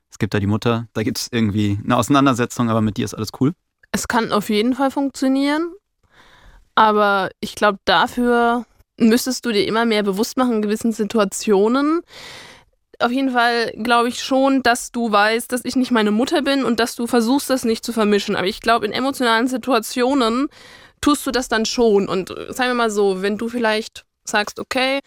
[0.10, 3.14] Es gibt da die Mutter, da gibt es irgendwie eine Auseinandersetzung, aber mit dir ist
[3.14, 3.54] alles cool.
[3.92, 5.72] Es kann auf jeden Fall funktionieren,
[6.76, 8.66] aber ich glaube, dafür
[8.98, 12.02] müsstest du dir immer mehr bewusst machen in gewissen Situationen.
[13.02, 16.64] Auf jeden Fall glaube ich schon, dass du weißt, dass ich nicht meine Mutter bin
[16.64, 18.36] und dass du versuchst, das nicht zu vermischen.
[18.36, 20.48] Aber ich glaube, in emotionalen Situationen
[21.02, 22.08] tust du das dann schon.
[22.08, 25.00] Und äh, sagen wir mal so, wenn du vielleicht sagst, okay,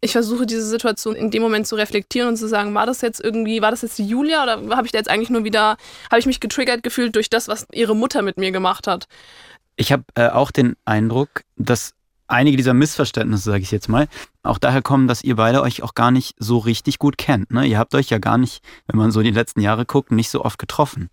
[0.00, 3.22] ich versuche diese Situation in dem Moment zu reflektieren und zu sagen, war das jetzt
[3.22, 5.76] irgendwie, war das jetzt die Julia oder habe ich da jetzt eigentlich nur wieder,
[6.10, 9.08] habe ich mich getriggert gefühlt durch das, was ihre Mutter mit mir gemacht hat?
[9.76, 11.94] Ich habe äh, auch den Eindruck, dass
[12.28, 14.08] einige dieser Missverständnisse, sage ich jetzt mal,
[14.42, 17.50] auch daher kommen, dass ihr beide euch auch gar nicht so richtig gut kennt.
[17.50, 17.66] Ne?
[17.66, 20.44] Ihr habt euch ja gar nicht, wenn man so die letzten Jahre guckt, nicht so
[20.44, 21.10] oft getroffen.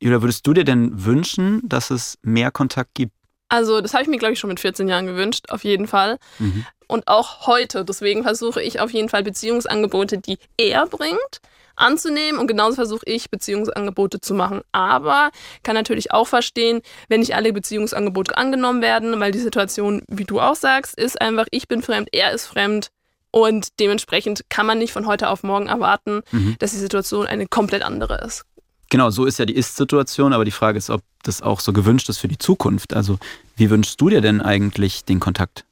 [0.00, 3.14] Julia, würdest du dir denn wünschen, dass es mehr Kontakt gibt?
[3.48, 6.18] Also, das habe ich mir, glaube ich, schon mit 14 Jahren gewünscht, auf jeden Fall.
[6.38, 6.66] Mhm.
[6.88, 7.84] Und auch heute.
[7.84, 11.40] Deswegen versuche ich auf jeden Fall Beziehungsangebote, die er bringt,
[11.76, 12.40] anzunehmen.
[12.40, 14.62] Und genauso versuche ich, Beziehungsangebote zu machen.
[14.72, 15.30] Aber
[15.62, 20.40] kann natürlich auch verstehen, wenn nicht alle Beziehungsangebote angenommen werden, weil die Situation, wie du
[20.40, 22.88] auch sagst, ist einfach, ich bin fremd, er ist fremd.
[23.30, 26.56] Und dementsprechend kann man nicht von heute auf morgen erwarten, mhm.
[26.58, 28.44] dass die Situation eine komplett andere ist.
[28.88, 32.08] Genau, so ist ja die Ist-Situation, aber die Frage ist, ob das auch so gewünscht
[32.08, 32.94] ist für die Zukunft.
[32.94, 33.18] Also,
[33.56, 35.64] wie wünschst du dir denn eigentlich den Kontakt?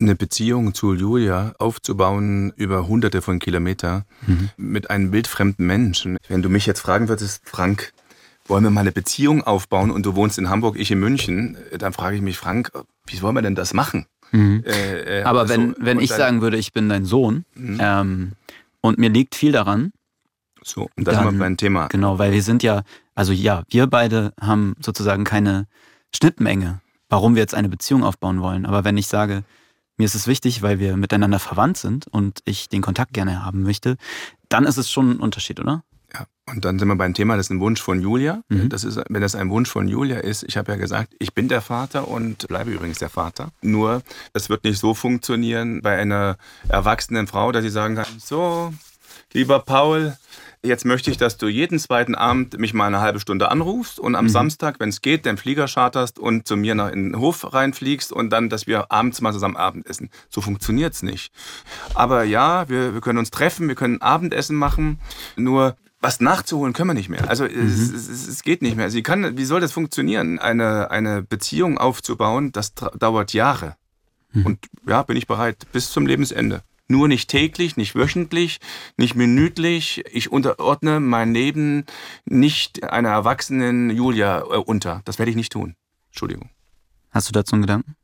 [0.00, 4.50] Eine Beziehung zu Julia aufzubauen über hunderte von Kilometern mhm.
[4.56, 6.16] mit einem wildfremden Menschen.
[6.28, 7.92] Wenn du mich jetzt fragen würdest, Frank,
[8.46, 11.92] wollen wir mal eine Beziehung aufbauen und du wohnst in Hamburg, ich in München, dann
[11.92, 12.72] frage ich mich, Frank,
[13.06, 14.06] wie wollen wir denn das machen?
[14.32, 14.64] Mhm.
[14.66, 17.78] Äh, äh, aber also, wenn, wenn ich sagen würde, ich bin dein Sohn mhm.
[17.80, 18.32] ähm,
[18.80, 19.92] und mir liegt viel daran,
[20.64, 21.88] so, und das dann, ist mein Thema.
[21.88, 22.82] Genau, weil wir sind ja,
[23.14, 25.66] also ja, wir beide haben sozusagen keine
[26.14, 28.66] Schnittmenge, warum wir jetzt eine Beziehung aufbauen wollen.
[28.66, 29.44] Aber wenn ich sage,
[29.96, 33.62] mir ist es wichtig, weil wir miteinander verwandt sind und ich den Kontakt gerne haben
[33.62, 33.96] möchte,
[34.48, 35.84] dann ist es schon ein Unterschied, oder?
[36.12, 38.42] Ja, und dann sind wir beim Thema, das ist ein Wunsch von Julia.
[38.48, 38.68] Mhm.
[38.68, 41.48] Das ist, wenn das ein Wunsch von Julia ist, ich habe ja gesagt, ich bin
[41.48, 43.50] der Vater und bleibe übrigens der Vater.
[43.62, 46.36] Nur, es wird nicht so funktionieren bei einer
[46.68, 48.72] erwachsenen Frau, dass sie sagen kann, so,
[49.32, 50.16] lieber Paul,
[50.64, 54.14] jetzt möchte ich, dass du jeden zweiten Abend mich mal eine halbe Stunde anrufst und
[54.14, 54.30] am mhm.
[54.30, 58.12] Samstag, wenn es geht, den Flieger charterst und zu mir nach in den Hof reinfliegst
[58.12, 60.10] und dann, dass wir abends mal zusammen Abendessen.
[60.28, 61.32] So funktioniert es nicht.
[61.94, 64.98] Aber ja, wir, wir können uns treffen, wir können Abendessen machen,
[65.36, 67.28] nur was nachzuholen können wir nicht mehr.
[67.28, 67.66] Also mhm.
[67.66, 68.90] es, es, es, geht nicht mehr.
[68.90, 70.38] Sie kann, wie soll das funktionieren?
[70.38, 73.76] Eine, eine Beziehung aufzubauen, das dauert Jahre.
[74.32, 74.46] Mhm.
[74.46, 76.62] Und ja, bin ich bereit bis zum Lebensende.
[76.86, 78.60] Nur nicht täglich, nicht wöchentlich,
[78.96, 80.04] nicht minütlich.
[80.12, 81.86] Ich unterordne mein Leben
[82.26, 85.00] nicht einer erwachsenen Julia äh, unter.
[85.04, 85.76] Das werde ich nicht tun.
[86.08, 86.50] Entschuldigung.
[87.10, 87.96] Hast du dazu einen Gedanken?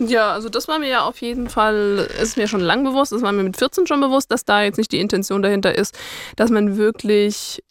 [0.00, 3.22] Ja, also das war mir ja auf jeden Fall, ist mir schon lang bewusst, das
[3.22, 5.98] war mir mit 14 schon bewusst, dass da jetzt nicht die Intention dahinter ist,
[6.36, 7.64] dass man wirklich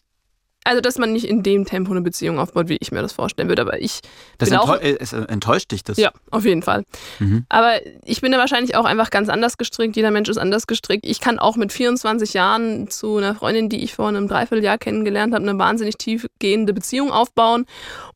[0.68, 3.48] also, dass man nicht in dem Tempo eine Beziehung aufbaut, wie ich mir das vorstellen
[3.48, 3.62] würde.
[3.62, 4.00] Aber ich.
[4.36, 5.96] Das enttäu auch, äh, es enttäuscht dich das?
[5.96, 6.84] Ja, auf jeden Fall.
[7.20, 7.46] Mhm.
[7.48, 9.96] Aber ich bin da wahrscheinlich auch einfach ganz anders gestrickt.
[9.96, 11.06] Jeder Mensch ist anders gestrickt.
[11.06, 15.34] Ich kann auch mit 24 Jahren zu einer Freundin, die ich vor einem Dreivierteljahr kennengelernt
[15.34, 17.64] habe, eine wahnsinnig tiefgehende Beziehung aufbauen.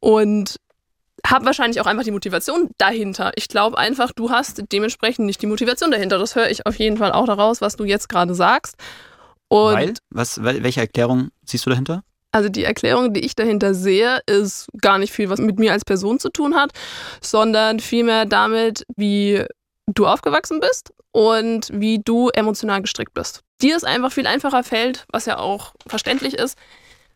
[0.01, 0.57] Und
[1.27, 3.33] habe wahrscheinlich auch einfach die Motivation dahinter.
[3.37, 6.19] Ich glaube einfach, du hast dementsprechend nicht die Motivation dahinter.
[6.19, 8.77] Das höre ich auf jeden Fall auch daraus, was du jetzt gerade sagst.
[9.49, 9.95] Und Weil?
[10.11, 12.03] Was, welche Erklärung siehst du dahinter?
[12.33, 15.85] Also die Erklärung, die ich dahinter sehe, ist gar nicht viel, was mit mir als
[15.85, 16.73] Person zu tun hat,
[17.21, 19.45] sondern vielmehr damit, wie
[19.87, 23.43] du aufgewachsen bist und wie du emotional gestrickt bist.
[23.61, 26.57] Dir es einfach viel einfacher fällt, was ja auch verständlich ist,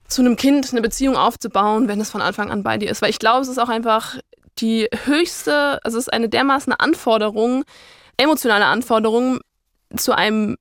[0.07, 3.03] zu einem Kind eine Beziehung aufzubauen, wenn es von Anfang an bei dir ist.
[3.03, 4.19] Weil ich glaube, es ist auch einfach
[4.59, 7.65] die höchste, also es ist eine dermaßen Anforderung,
[8.17, 9.41] emotionale Anforderung
[9.97, 10.57] zu einem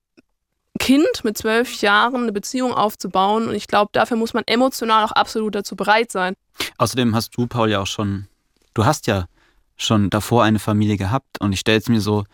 [0.79, 3.47] Kind mit zwölf Jahren eine Beziehung aufzubauen.
[3.47, 6.35] Und ich glaube, dafür muss man emotional auch absolut dazu bereit sein.
[6.77, 8.27] Außerdem hast du, Paul, ja auch schon,
[8.73, 9.25] du hast ja
[9.77, 11.39] schon davor eine Familie gehabt.
[11.39, 12.25] Und ich stelle es mir so,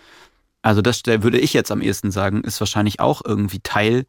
[0.62, 4.06] also das würde ich jetzt am ehesten sagen, ist wahrscheinlich auch irgendwie Teil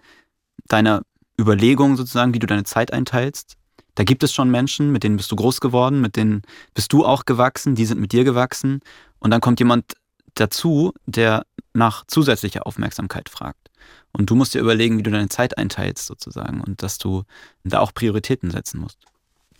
[0.66, 1.02] deiner
[1.38, 3.56] Überlegung sozusagen, wie du deine Zeit einteilst.
[3.94, 6.42] Da gibt es schon Menschen, mit denen bist du groß geworden, mit denen
[6.74, 8.80] bist du auch gewachsen, die sind mit dir gewachsen.
[9.18, 9.94] Und dann kommt jemand
[10.34, 13.70] dazu, der nach zusätzlicher Aufmerksamkeit fragt.
[14.12, 17.24] Und du musst dir überlegen, wie du deine Zeit einteilst sozusagen und dass du
[17.64, 18.98] da auch Prioritäten setzen musst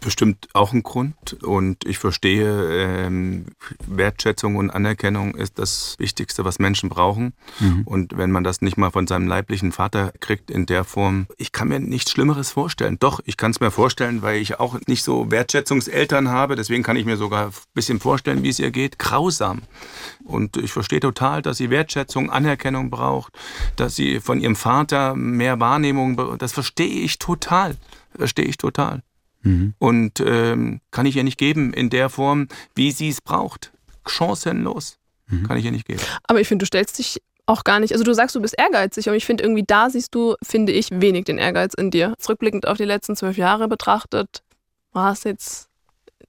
[0.02, 3.46] bestimmt auch ein Grund und ich verstehe, ähm,
[3.86, 7.32] Wertschätzung und Anerkennung ist das Wichtigste, was Menschen brauchen.
[7.60, 7.82] Mhm.
[7.84, 11.52] Und wenn man das nicht mal von seinem leiblichen Vater kriegt in der Form, ich
[11.52, 12.98] kann mir nichts Schlimmeres vorstellen.
[13.00, 16.56] Doch, ich kann es mir vorstellen, weil ich auch nicht so Wertschätzungseltern habe.
[16.56, 18.98] Deswegen kann ich mir sogar ein bisschen vorstellen, wie es ihr geht.
[18.98, 19.62] Grausam.
[20.24, 23.32] Und ich verstehe total, dass sie Wertschätzung, Anerkennung braucht,
[23.76, 27.76] dass sie von ihrem Vater mehr Wahrnehmung, das verstehe ich total.
[28.16, 29.02] Verstehe ich total.
[29.42, 29.74] Mhm.
[29.78, 33.72] Und ähm, kann ich ihr nicht geben in der Form, wie sie es braucht.
[34.06, 34.98] Chancenlos.
[35.28, 35.46] Mhm.
[35.46, 36.00] Kann ich ihr nicht geben.
[36.24, 39.08] Aber ich finde, du stellst dich auch gar nicht, also du sagst, du bist ehrgeizig,
[39.08, 42.14] aber ich finde irgendwie da siehst du, finde ich, wenig den Ehrgeiz in dir.
[42.18, 44.42] Zurückblickend auf die letzten zwölf Jahre betrachtet,
[44.92, 45.68] war es jetzt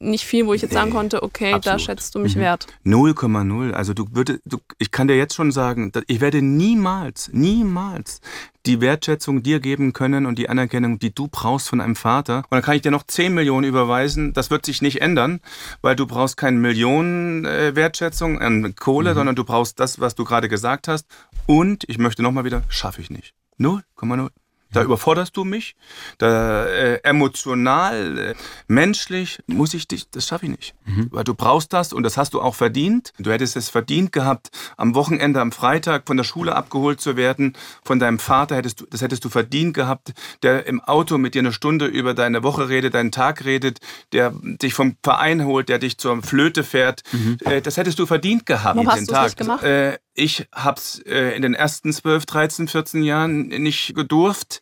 [0.03, 1.65] nicht viel, wo ich jetzt nee, sagen konnte, okay, absolut.
[1.65, 2.41] da schätzt du mich mhm.
[2.41, 2.67] wert.
[2.85, 3.71] 0,0.
[3.71, 8.21] Also du würdest, du, ich kann dir jetzt schon sagen, ich werde niemals, niemals
[8.65, 12.37] die Wertschätzung dir geben können und die Anerkennung, die du brauchst von einem Vater.
[12.37, 14.33] Und dann kann ich dir noch 10 Millionen überweisen.
[14.33, 15.41] Das wird sich nicht ändern,
[15.81, 19.15] weil du brauchst keine Millionen äh, Wertschätzung an Kohle, mhm.
[19.15, 21.07] sondern du brauchst das, was du gerade gesagt hast.
[21.45, 23.33] Und ich möchte nochmal wieder, schaffe ich nicht.
[23.59, 24.29] 0,0.
[24.73, 25.75] Da überforderst du mich.
[26.17, 28.33] Da äh, emotional, äh,
[28.67, 30.75] menschlich muss ich dich, das schaffe ich nicht.
[30.85, 31.07] Mhm.
[31.11, 33.13] Weil du brauchst das und das hast du auch verdient.
[33.19, 37.55] Du hättest es verdient gehabt, am Wochenende, am Freitag von der Schule abgeholt zu werden.
[37.83, 41.39] Von deinem Vater hättest du, das hättest du verdient gehabt, der im Auto mit dir
[41.39, 43.79] eine Stunde über deine Woche redet, deinen Tag redet,
[44.11, 47.03] der dich vom Verein holt, der dich zur Flöte fährt.
[47.11, 47.37] Mhm.
[47.45, 48.75] Äh, das hättest du verdient gehabt.
[48.75, 49.63] Warum hast du es nicht gemacht?
[49.63, 54.61] Äh, ich habe es äh, in den ersten 12, 13, 14 Jahren nicht gedurft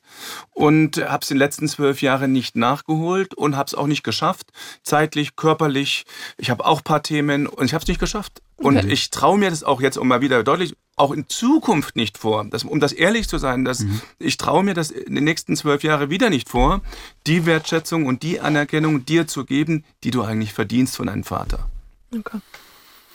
[0.52, 4.04] und habe es in den letzten zwölf Jahren nicht nachgeholt und habe es auch nicht
[4.04, 4.52] geschafft,
[4.84, 6.06] zeitlich, körperlich.
[6.38, 8.42] Ich habe auch ein paar Themen und ich habe es nicht geschafft.
[8.56, 8.92] Und okay.
[8.92, 12.46] ich traue mir das auch jetzt, um mal wieder deutlich, auch in Zukunft nicht vor,
[12.46, 14.02] das, um das ehrlich zu sein, dass mhm.
[14.20, 16.82] ich traue mir das in den nächsten zwölf Jahren wieder nicht vor,
[17.26, 21.70] die Wertschätzung und die Anerkennung dir zu geben, die du eigentlich verdienst von deinem Vater.
[22.16, 22.40] Okay.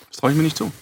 [0.09, 0.73] Das traue ich mir nicht zu.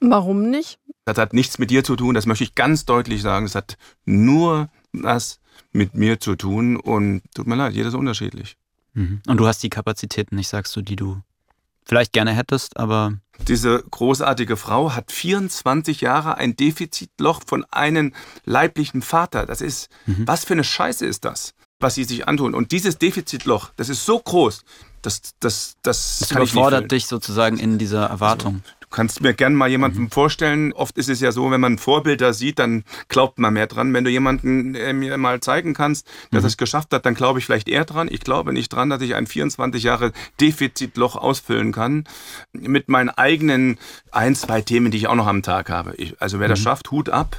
[0.00, 0.80] Warum nicht?
[1.04, 3.46] Das hat nichts mit dir zu tun, das möchte ich ganz deutlich sagen.
[3.46, 5.40] Es hat nur was
[5.72, 8.56] mit mir zu tun und tut mir leid, jeder ist unterschiedlich.
[8.94, 9.22] Mhm.
[9.26, 11.22] Und du hast die Kapazitäten nicht, sagst du, die du
[11.84, 13.14] vielleicht gerne hättest, aber.
[13.48, 18.12] Diese großartige Frau hat 24 Jahre ein Defizitloch von einem
[18.44, 19.46] leiblichen Vater.
[19.46, 20.28] Das ist, mhm.
[20.28, 22.54] was für eine Scheiße ist das, was sie sich antun?
[22.54, 24.62] Und dieses Defizitloch, das ist so groß,
[25.00, 28.62] das, das, das, das überfordert dich sozusagen in dieser Erwartung.
[28.64, 30.10] Also, kannst mir gern mal jemanden mhm.
[30.10, 30.72] vorstellen.
[30.72, 33.92] Oft ist es ja so, wenn man Vorbilder sieht, dann glaubt man mehr dran.
[33.92, 36.44] Wenn du jemanden äh, mir mal zeigen kannst, der mhm.
[36.44, 38.08] das geschafft hat, dann glaube ich vielleicht eher dran.
[38.10, 42.04] Ich glaube nicht dran, dass ich ein 24 Jahre Defizitloch ausfüllen kann
[42.52, 43.78] mit meinen eigenen
[44.12, 45.94] ein, zwei Themen, die ich auch noch am Tag habe.
[45.96, 46.52] Ich, also wer mhm.
[46.52, 47.36] das schafft, Hut ab.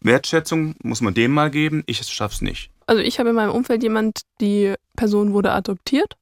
[0.00, 1.82] Wertschätzung muss man dem mal geben.
[1.86, 2.70] Ich schaff's nicht.
[2.86, 6.16] Also ich habe in meinem Umfeld jemand, die Person wurde adoptiert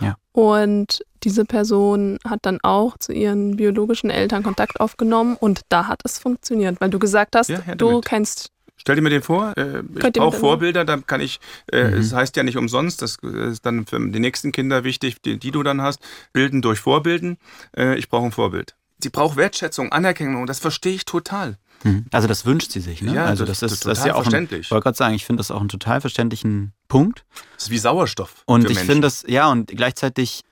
[0.00, 0.16] ja.
[0.32, 6.00] Und diese Person hat dann auch zu ihren biologischen Eltern Kontakt aufgenommen und da hat
[6.04, 9.54] es funktioniert, weil du gesagt hast, ja, du kennst Stell dir mir den vor.
[9.58, 11.98] Äh, ich brauche Vorbilder, dann kann ich, äh, mhm.
[11.98, 15.50] es heißt ja nicht umsonst, das ist dann für die nächsten Kinder wichtig, die, die
[15.50, 16.00] du dann hast,
[16.32, 17.38] bilden durch Vorbilden.
[17.76, 18.76] Äh, ich brauche ein Vorbild.
[19.00, 21.58] Sie braucht Wertschätzung, Anerkennung, das verstehe ich total.
[21.82, 22.06] Mhm.
[22.12, 23.14] Also das wünscht sie sich, ne?
[23.14, 24.60] Ja, also das, das ist, das ist ja auch verständlich.
[24.60, 27.24] Ich wollte gerade sagen, ich finde das auch einen total verständlichen Punkt.
[27.56, 28.42] Das ist wie Sauerstoff.
[28.46, 30.44] Und ich finde das, ja, und gleichzeitig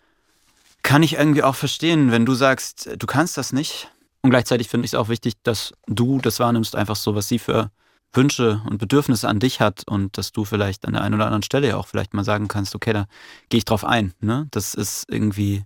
[0.86, 3.90] kann ich irgendwie auch verstehen, wenn du sagst, du kannst das nicht.
[4.22, 7.40] Und gleichzeitig finde ich es auch wichtig, dass du das wahrnimmst, einfach so, was sie
[7.40, 7.72] für
[8.12, 11.42] Wünsche und Bedürfnisse an dich hat und dass du vielleicht an der einen oder anderen
[11.42, 13.06] Stelle ja auch vielleicht mal sagen kannst, okay, da
[13.48, 14.14] gehe ich drauf ein.
[14.20, 14.46] Ne?
[14.52, 15.64] Das ist irgendwie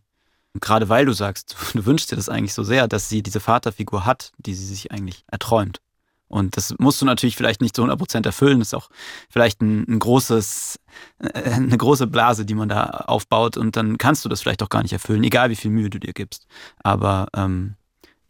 [0.59, 4.07] gerade weil du sagst, du wünschst dir das eigentlich so sehr, dass sie diese Vaterfigur
[4.07, 5.83] hat, die sie sich eigentlich erträumt.
[6.31, 8.61] Und das musst du natürlich vielleicht nicht zu 100% erfüllen.
[8.61, 8.89] Das ist auch
[9.29, 10.79] vielleicht ein, ein, großes,
[11.19, 13.57] äh, eine große Blase, die man da aufbaut.
[13.57, 15.99] Und dann kannst du das vielleicht auch gar nicht erfüllen, egal wie viel Mühe du
[15.99, 16.47] dir gibst.
[16.85, 17.75] Aber ähm,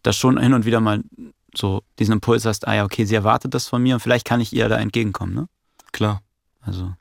[0.03, 1.03] dass schon hin und wieder mal
[1.55, 4.41] so diesen Impuls hast, ah ja, okay, sie erwartet das von mir und vielleicht kann
[4.41, 5.49] ich ihr da entgegenkommen, ne?
[5.93, 6.23] Klar.
[6.63, 6.95] Also,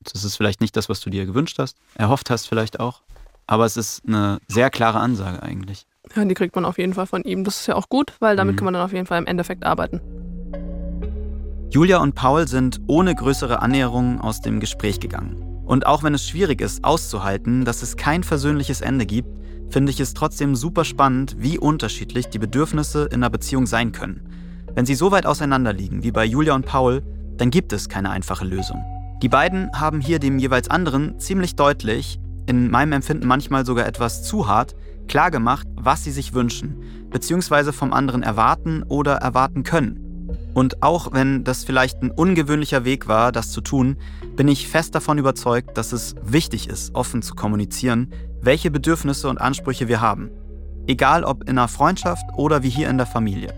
[0.00, 3.02] das ist vielleicht nicht das, was du dir gewünscht hast, erhofft hast vielleicht auch.
[3.46, 5.86] Aber es ist eine sehr klare Ansage eigentlich.
[6.16, 7.44] Ja, die kriegt man auf jeden Fall von ihm.
[7.44, 8.58] Das ist ja auch gut, weil damit mhm.
[8.58, 10.00] kann man dann auf jeden Fall im Endeffekt arbeiten.
[11.72, 15.62] Julia und Paul sind ohne größere Annäherungen aus dem Gespräch gegangen.
[15.64, 19.30] Und auch wenn es schwierig ist auszuhalten, dass es kein versöhnliches Ende gibt,
[19.70, 24.20] finde ich es trotzdem super spannend, wie unterschiedlich die Bedürfnisse in einer Beziehung sein können.
[24.74, 27.02] Wenn sie so weit auseinander liegen wie bei Julia und Paul,
[27.38, 28.84] dann gibt es keine einfache Lösung.
[29.22, 34.22] Die beiden haben hier dem jeweils anderen ziemlich deutlich in meinem Empfinden manchmal sogar etwas
[34.22, 34.74] zu hart,
[35.08, 40.11] klargemacht, was sie sich wünschen, beziehungsweise vom anderen erwarten oder erwarten können.
[40.54, 43.96] Und auch wenn das vielleicht ein ungewöhnlicher Weg war, das zu tun,
[44.36, 48.12] bin ich fest davon überzeugt, dass es wichtig ist, offen zu kommunizieren,
[48.42, 50.30] welche Bedürfnisse und Ansprüche wir haben.
[50.86, 53.54] Egal ob in einer Freundschaft oder wie hier in der Familie.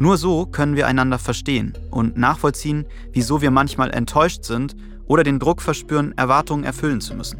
[0.00, 4.74] Nur so können wir einander verstehen und nachvollziehen, wieso wir manchmal enttäuscht sind
[5.06, 7.38] oder den Druck verspüren, Erwartungen erfüllen zu müssen.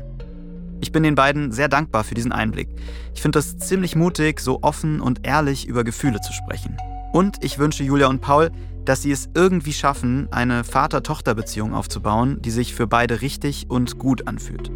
[0.80, 2.68] Ich bin den beiden sehr dankbar für diesen Einblick.
[3.14, 6.76] Ich finde es ziemlich mutig, so offen und ehrlich über Gefühle zu sprechen.
[7.12, 8.50] Und ich wünsche Julia und Paul,
[8.84, 14.26] dass sie es irgendwie schaffen, eine Vater-Tochter-Beziehung aufzubauen, die sich für beide richtig und gut
[14.28, 14.70] anfühlt.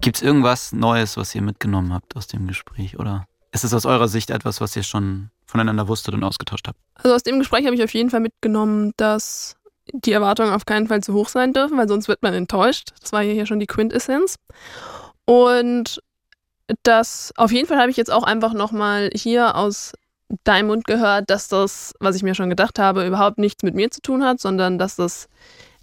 [0.00, 2.98] Gibt es irgendwas Neues, was ihr mitgenommen habt aus dem Gespräch?
[2.98, 6.78] Oder Ist es aus eurer Sicht etwas, was ihr schon voneinander wusstet und ausgetauscht habt?
[6.94, 9.56] Also aus dem Gespräch habe ich auf jeden Fall mitgenommen, dass
[9.92, 12.90] die Erwartungen auf keinen Fall zu hoch sein dürfen, weil sonst wird man enttäuscht.
[13.00, 14.36] Das war hier schon die Quintessenz.
[15.24, 16.00] Und
[16.82, 19.92] das auf jeden Fall habe ich jetzt auch einfach nochmal hier aus
[20.44, 23.90] deinem Mund gehört, dass das, was ich mir schon gedacht habe, überhaupt nichts mit mir
[23.90, 25.28] zu tun hat, sondern dass das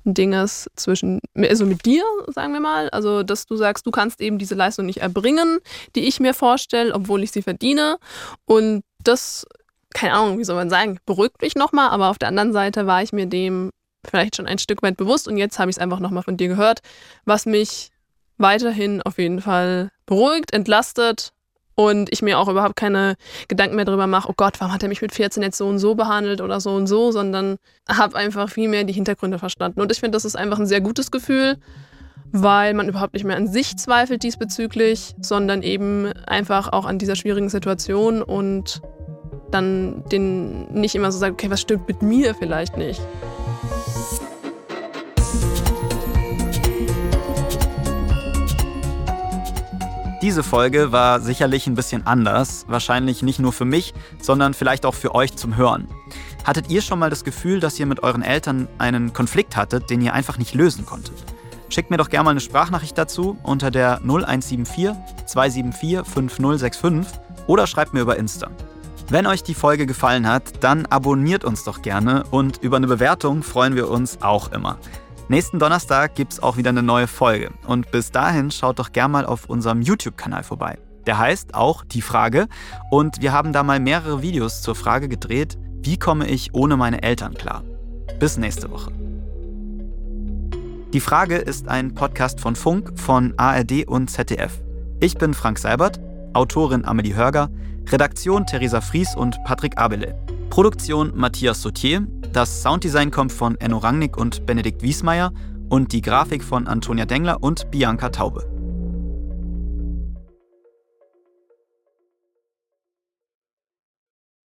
[0.05, 2.89] ein Ding ist zwischen, also mit dir, sagen wir mal.
[2.89, 5.59] Also, dass du sagst, du kannst eben diese Leistung nicht erbringen,
[5.95, 7.97] die ich mir vorstelle, obwohl ich sie verdiene.
[8.45, 9.45] Und das,
[9.93, 13.01] keine Ahnung, wie soll man sagen, beruhigt mich nochmal, aber auf der anderen Seite war
[13.01, 13.71] ich mir dem
[14.05, 16.49] vielleicht schon ein Stück weit bewusst und jetzt habe ich es einfach nochmal von dir
[16.49, 16.79] gehört,
[17.23, 17.89] was mich
[18.37, 21.32] weiterhin auf jeden Fall beruhigt, entlastet
[21.75, 23.15] und ich mir auch überhaupt keine
[23.47, 25.79] Gedanken mehr darüber mache, oh Gott, warum hat er mich mit 14 jetzt so und
[25.79, 27.57] so behandelt oder so und so, sondern
[27.89, 29.81] habe einfach viel mehr die Hintergründe verstanden.
[29.81, 31.57] Und ich finde, das ist einfach ein sehr gutes Gefühl,
[32.31, 37.15] weil man überhaupt nicht mehr an sich zweifelt diesbezüglich, sondern eben einfach auch an dieser
[37.15, 38.81] schwierigen Situation und
[39.51, 43.01] dann den nicht immer so sagt, okay, was stimmt mit mir vielleicht nicht.
[50.23, 54.93] Diese Folge war sicherlich ein bisschen anders, wahrscheinlich nicht nur für mich, sondern vielleicht auch
[54.93, 55.89] für euch zum Hören.
[56.45, 59.99] Hattet ihr schon mal das Gefühl, dass ihr mit euren Eltern einen Konflikt hattet, den
[59.99, 61.13] ihr einfach nicht lösen konntet?
[61.67, 64.93] Schickt mir doch gerne mal eine Sprachnachricht dazu unter der 0174
[65.25, 68.49] 274 5065 oder schreibt mir über Insta.
[69.09, 73.43] Wenn euch die Folge gefallen hat, dann abonniert uns doch gerne und über eine Bewertung
[73.43, 74.77] freuen wir uns auch immer.
[75.29, 77.51] Nächsten Donnerstag gibt es auch wieder eine neue Folge.
[77.65, 80.77] Und bis dahin schaut doch gern mal auf unserem YouTube-Kanal vorbei.
[81.05, 82.47] Der heißt auch Die Frage.
[82.91, 87.03] Und wir haben da mal mehrere Videos zur Frage gedreht, wie komme ich ohne meine
[87.03, 87.63] Eltern klar?
[88.19, 88.91] Bis nächste Woche.
[90.93, 94.61] Die Frage ist ein Podcast von Funk, von ARD und ZDF.
[94.99, 95.99] Ich bin Frank Seibert,
[96.33, 97.49] Autorin Amelie Hörger,
[97.89, 100.17] Redaktion Theresa Fries und Patrick Abele.
[100.53, 105.33] Produktion Matthias Sautier, das Sounddesign kommt von Enno Rangnick und Benedikt Wiesmeier
[105.69, 108.52] und die Grafik von Antonia Dengler und Bianca Taube.